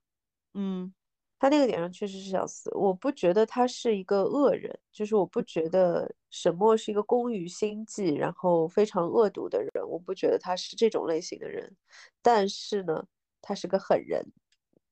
[0.55, 0.91] 嗯，
[1.40, 2.70] 他那个点上确实是想死。
[2.76, 9.72] 我不觉得他是一个恶人，就是我不觉得沈墨是一个工于心计，然后非常恶毒的人。
[9.88, 11.76] 我不觉得他是这种类型的人，
[12.22, 13.06] 但是呢，
[13.42, 14.26] 他是个狠人，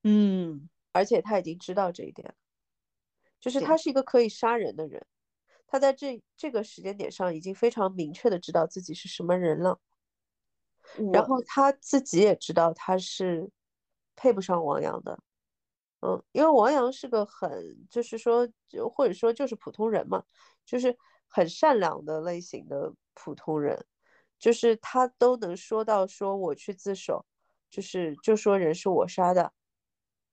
[0.04, 2.34] 嗯，而且他已经知道这一点。
[3.40, 5.06] 就是他是一个可以杀人的人，
[5.66, 9.78] 他在这这个时间点上已经非常明确的知道自己是什么人了，
[11.12, 13.48] 然后他自己也知道他是
[14.16, 15.20] 配不上王阳的，
[16.00, 20.22] 嗯，因为王阳是个很就是说就或者说就是普通人嘛，
[20.64, 20.96] 就是
[21.26, 23.84] 很善良的类型的普通人，
[24.38, 27.24] 就是他都能说到说我去自首，
[27.70, 29.52] 就是就说人是我杀的，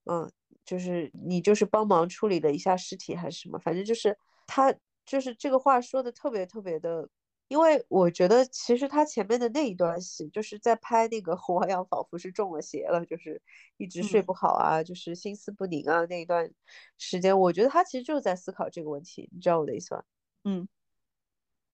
[0.05, 0.31] 嗯。
[0.65, 4.73] 就是你就是帮忙处理了一下尸体还是什么，反正就是他
[5.05, 7.07] 就是这个话说的特别特别的，
[7.47, 13.41] 因为我觉得其实他前面的那一段戏就是在拍那个王阳仿佛是中了邪了，就是
[13.77, 16.51] 一直睡不好啊，就是心思不宁啊那一段
[16.97, 20.03] 时间，我觉得他其实就是在思考这个问题，你知道我的意思吗？
[20.43, 20.67] 嗯，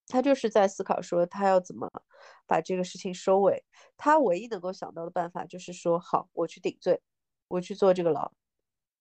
[0.06, 1.90] 他就是在思考说他要怎么
[2.46, 3.64] 把这个事情收尾，
[3.96, 7.00] 他唯一能够想到的办法就是说好，我去顶罪，
[7.48, 8.32] 我去坐这个牢。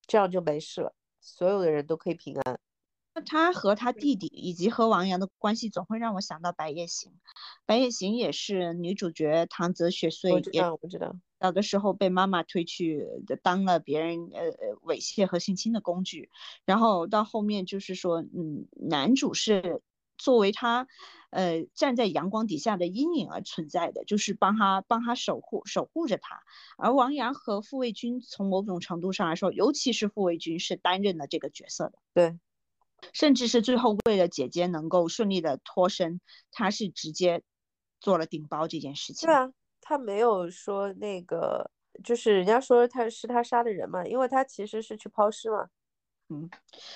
[0.07, 2.59] 这样就没事了，所有的人都可以平安。
[3.13, 7.11] 那他和他弟弟以及和王阳的关系，总会让我想到《白夜行》。
[7.65, 11.15] 《白夜行》也是女主角唐泽雪穗，我知道，我知道。
[11.39, 13.07] 小的时候被妈妈推去
[13.41, 16.29] 当了别人呃呃猥亵和性侵的工具，
[16.65, 19.81] 然后到后面就是说，嗯，男主是。
[20.17, 20.87] 作为他，
[21.31, 26.43] 呃，站在阳光底下的阴影而存在的，就是帮他帮他守护守护着他。
[26.77, 32.37] 而王阳和傅卫军从某种程度上来说，尤其是傅卫军是担任了这个角色的，对，
[33.13, 36.21] 甚至是最后为了姐姐能够顺利的脱身，
[36.51, 37.41] 他是直接
[37.99, 39.27] 做了顶包这件事情。
[39.27, 41.71] 对啊，他没有说那个，
[42.03, 45.67] 就是人家说他是他杀的人嘛，因为他其实是去抛尸嘛，
[46.29, 46.49] 嗯，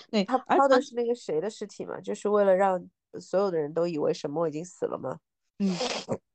[0.09, 2.89] 对他抛的是那个谁的尸体嘛，就是为了让。
[3.17, 5.17] 所有的人都以为沈墨已经死了嘛？
[5.59, 5.73] 嗯，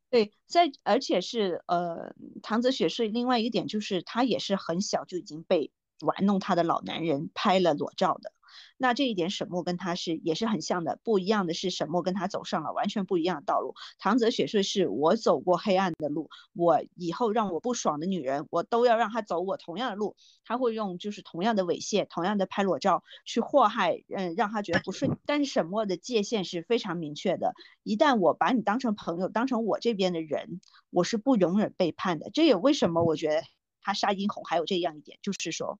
[0.08, 8.32] 对，在而且是呃，唐泽雪是另外一个点，就是他也是很小就已经被玩弄他的老男人拍了裸照的。
[8.76, 13.74] 那这一点沈墨跟他是也是很像的，不一样的是沈墨跟他走上了完全不一样的道路。
[13.98, 20.16] 唐泽雪穗是我走过黑暗的路，我以后让我不爽的女人，我都要让她走我同样的路。
[20.44, 25.16] 他会用就是同样的猥亵、同样的拍裸照去祸害，嗯，让他觉得不顺。
[25.24, 32.30] 但是沈墨的界限是非常明确的，一旦我把你当成朋友，当成我这边的人，我是不容忍背叛的。
[32.30, 33.42] 这也为什么我觉得
[33.80, 35.78] 他杀殷红还有这样一点，就是说。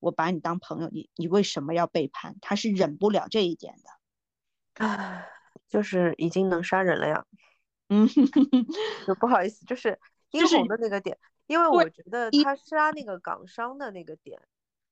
[0.00, 2.36] 我把你当朋友，你你为什么要背叛？
[2.40, 5.24] 他是忍不了这一点的，啊，
[5.68, 7.24] 就是已经能杀人了呀。
[7.92, 8.08] 嗯，
[9.06, 9.98] 就不好意思，就是
[10.30, 14.40] 殷红的那个点，因为我觉得他杀那个港商的那个点，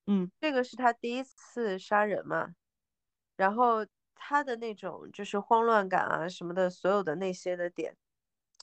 [0.06, 2.54] 嗯，这个是他第一次杀人嘛，
[3.36, 3.86] 然后
[4.16, 7.96] 他的那种就是慌乱感啊什么的，所有的那些的点，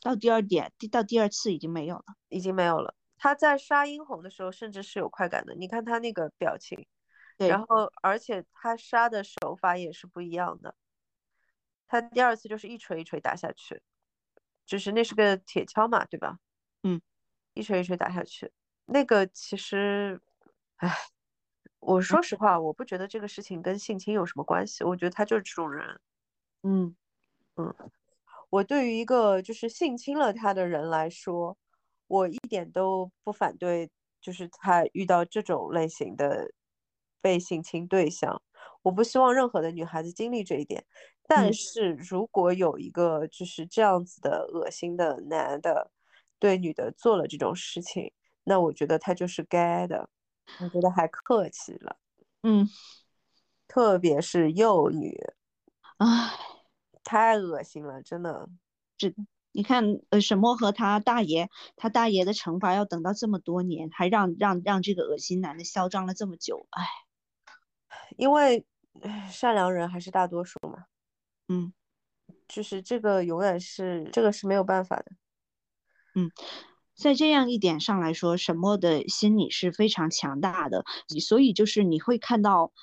[0.01, 2.93] 到第二点，第到第二次已经没有了，已经没有了。
[3.17, 6.85] 他在杀殷红的时候，甚至是有快感的，你看他那个表情，
[7.37, 10.75] 然后而且他杀的手法也是不一样的。
[11.87, 13.81] 他第二次就是一锤一锤打下去，
[14.65, 16.39] 就是那是个铁锹嘛，对吧？
[16.83, 17.01] 嗯，
[17.53, 18.51] 一锤一锤打下去，
[18.85, 20.19] 那个其实，
[20.77, 20.91] 唉，
[21.79, 26.01] 我说实话，我不觉得这个事情跟性侵有什么关系，我觉得他就是这种人。
[26.63, 26.95] 嗯
[27.55, 27.73] 嗯，
[28.49, 31.55] 我对于一个就是性侵了他的人来说，
[32.07, 33.89] 我一点都不反对，
[34.21, 36.51] 就是他遇到这种类型的
[37.21, 38.41] 被性侵对象，
[38.81, 40.85] 我不希望任何的女孩子经历这一点。
[41.27, 45.89] 但是如果有一个就是这样子的恶心的男的
[46.37, 48.11] 对女的做了这种事情，
[48.43, 50.07] 那我觉得他就是该的，
[50.59, 51.97] 我觉得还客气了，
[52.43, 52.67] 嗯，
[53.67, 55.19] 特别是幼女，
[55.97, 56.05] 唉，
[57.03, 58.47] 太恶心了，真的。
[58.99, 59.23] 是的，
[59.55, 66.83] 你看，呃，沈墨和他大爷，他大爷的惩罚要等到这么多年，还让让让这个恶心男的嚣张了这么久，哎，
[68.17, 68.65] 因为
[69.31, 70.87] 善良人还是大多数嘛。
[71.47, 71.71] 嗯，
[72.49, 75.05] 就是这个永远是这个是没有办法的。
[76.15, 76.29] 嗯，
[76.93, 80.83] 在这样一点上来说，沈墨的心理是非常强大的，
[81.21, 82.73] 所以就是你会看到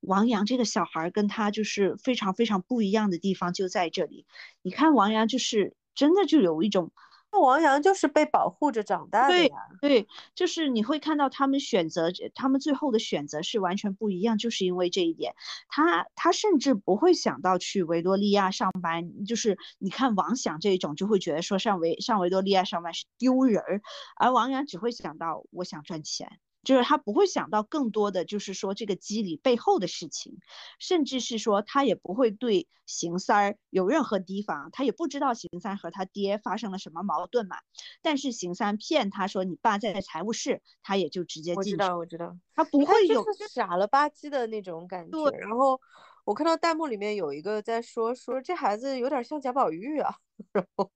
[0.00, 4.26] 王阳这个小孩跟他就是非常非常不一样的地方就在这里。
[4.62, 6.92] 你看王阳就是真的就有一种。
[7.30, 9.54] 那王阳就是被保护着长大的呀。
[9.82, 15.34] 对，就是你会看到他们选择，他们最后的选择是完全不一样，就是因为这一点。
[15.68, 23.82] 他他甚至不会想到去维多利亚上班，就是你看王想这种就会觉得说上维上维多利亚上班是丢人儿，
[24.16, 26.38] 而王阳只会想到我想赚钱。
[26.64, 30.38] 就是他不会想到更多的，就是说这个机理背后的事情，
[30.78, 37.56] 甚至是说他也不会对邢三儿有任何提防，他也不知道邢三和他爹发生了什么矛盾嘛。
[38.02, 41.70] 但是邢三骗他说你爸在财务室，他也就直接进去。
[41.72, 45.30] 我知道，我知道，他不会有傻了吧唧的那种感觉。
[45.38, 45.80] 然后
[46.24, 50.16] 我看到弹幕里面有一个在说说这孩子有点像贾宝玉啊，
[50.52, 50.90] 然后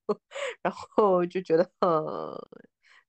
[0.61, 2.37] 然后就觉得嗯。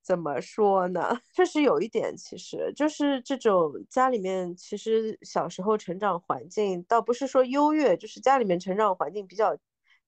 [0.03, 1.01] 怎么说呢？
[1.33, 9.57] 确实有一点，其实就是这种家里面，其实小时候成长环境倒不是说优越，就是家里面成长环境比较，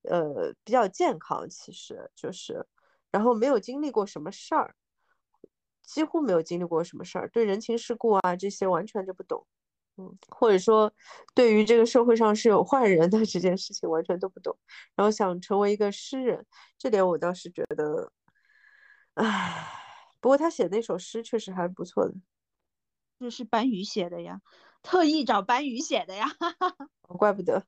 [0.03, 2.65] 呃，比较健康，其实就是，
[3.11, 4.75] 然后没有经历过什么事儿，
[5.83, 9.45] 几乎没有经历过什么事儿，对人情世故啊这些完全就不懂，
[9.97, 10.91] 嗯，或者说
[11.33, 14.57] 对于这个社会上是有坏人的这件事情完全都不懂，
[14.95, 16.45] 然后想成为一个诗人，
[16.77, 18.11] 这点我倒是觉得，
[19.15, 19.84] 唉。
[20.25, 22.15] 不过他写那首诗确实还不错的，
[23.19, 24.41] 这是班宇写的呀，
[24.81, 26.25] 特意找班宇写的呀，
[27.03, 27.63] 怪不得。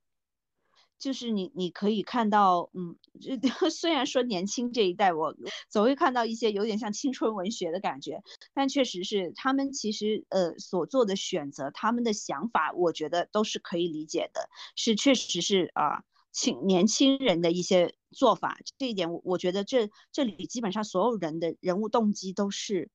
[0.97, 2.97] 就是你你可以看到，嗯，
[3.69, 5.35] 虽然说年轻这一代，我
[5.69, 8.23] 总会看到一些有点像青春文学的感觉，
[8.55, 16.01] 但确实是他们其实呃所做的选择，他们的想法，我觉得都是可以理解的，是确实是啊。
[16.37, 22.91] 轻年轻人的一些做法，这一点我我觉得这这里基本上所有人的人物动机都是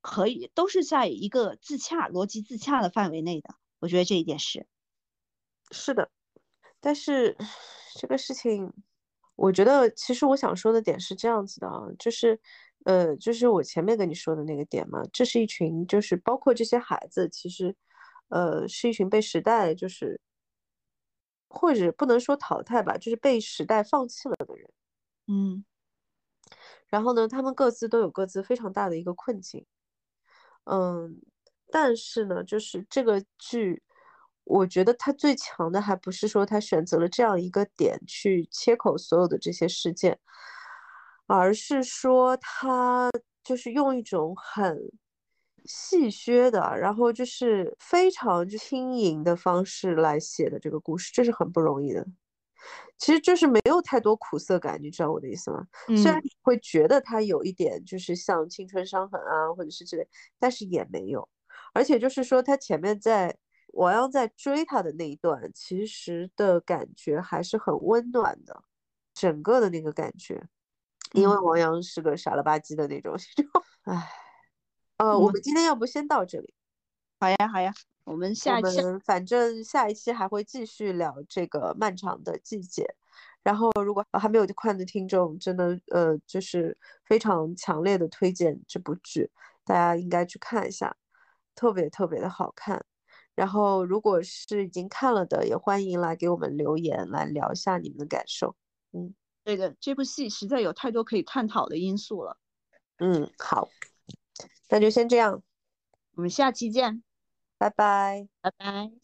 [0.00, 3.54] 可以，都是在一个自洽、逻辑自洽的范围内的。
[3.78, 4.66] 我觉得这一点是
[5.70, 6.10] 是的，
[6.80, 7.36] 但是
[7.94, 8.72] 这个事情，
[9.36, 12.40] 我觉得其实我想说的点是这样子的啊，就是
[12.86, 17.76] 呃，就是我前面跟你说的那个点嘛，这是一群就是包括这些孩子，其实
[18.30, 20.20] 呃是一群被时代就是。
[21.48, 24.70] 或者不能说淘汰吧，就是被时代放弃了的人，
[25.28, 25.64] 嗯，
[26.88, 29.66] 然后呢，他们各自都有各自非常大的一个困境，
[30.64, 31.20] 嗯，
[31.70, 33.82] 但是呢，就是这个剧，
[34.44, 40.18] 我觉得它最强的还不是说他选择了这样一个点去切口所有的这些事件，
[41.26, 43.10] 而是说他
[43.44, 44.78] 就是用一种很。
[45.64, 52.06] 戏谑的，然后就是非常轻盈的方式来写的这个故事，这是很不容易的。
[52.96, 55.66] 其实就是没有太多苦涩感，你知道我的意思吗？
[55.96, 60.08] 虽然你会觉得它有一点就是像青春伤痕啊，或者是之类，
[60.38, 61.28] 但是也没有。
[61.74, 63.36] 而且就是说，他前面在
[63.72, 68.62] 王阳在追他的那一段，其实的感觉还是很温暖的，
[69.12, 70.42] 整个的那个感觉，
[71.12, 73.14] 因为王阳是个傻了吧唧的那种，
[73.84, 74.08] 唉。
[75.04, 76.54] 呃，我们今天要不先到这里？
[77.20, 77.70] 好呀，好呀，
[78.04, 82.86] 我们下期反正下一期还会继续聊这个漫长的季节，
[83.42, 89.30] 然后如果还没有看的听众，真的呃就是非常强烈的推荐这部剧，
[89.64, 90.96] 大家应该去看一下，
[91.54, 92.82] 特别特别的好看。
[93.34, 98.56] 然后如果是已经看了的，也欢迎来给我们留言，来聊一下你们的感受。
[98.92, 102.38] 嗯，对的，这部戏实在有太多可以探讨的因素了。
[102.98, 103.68] 嗯，好，
[104.74, 105.40] 那就先这样，
[106.16, 107.04] 我们下期见，
[107.58, 109.03] 拜拜，拜拜。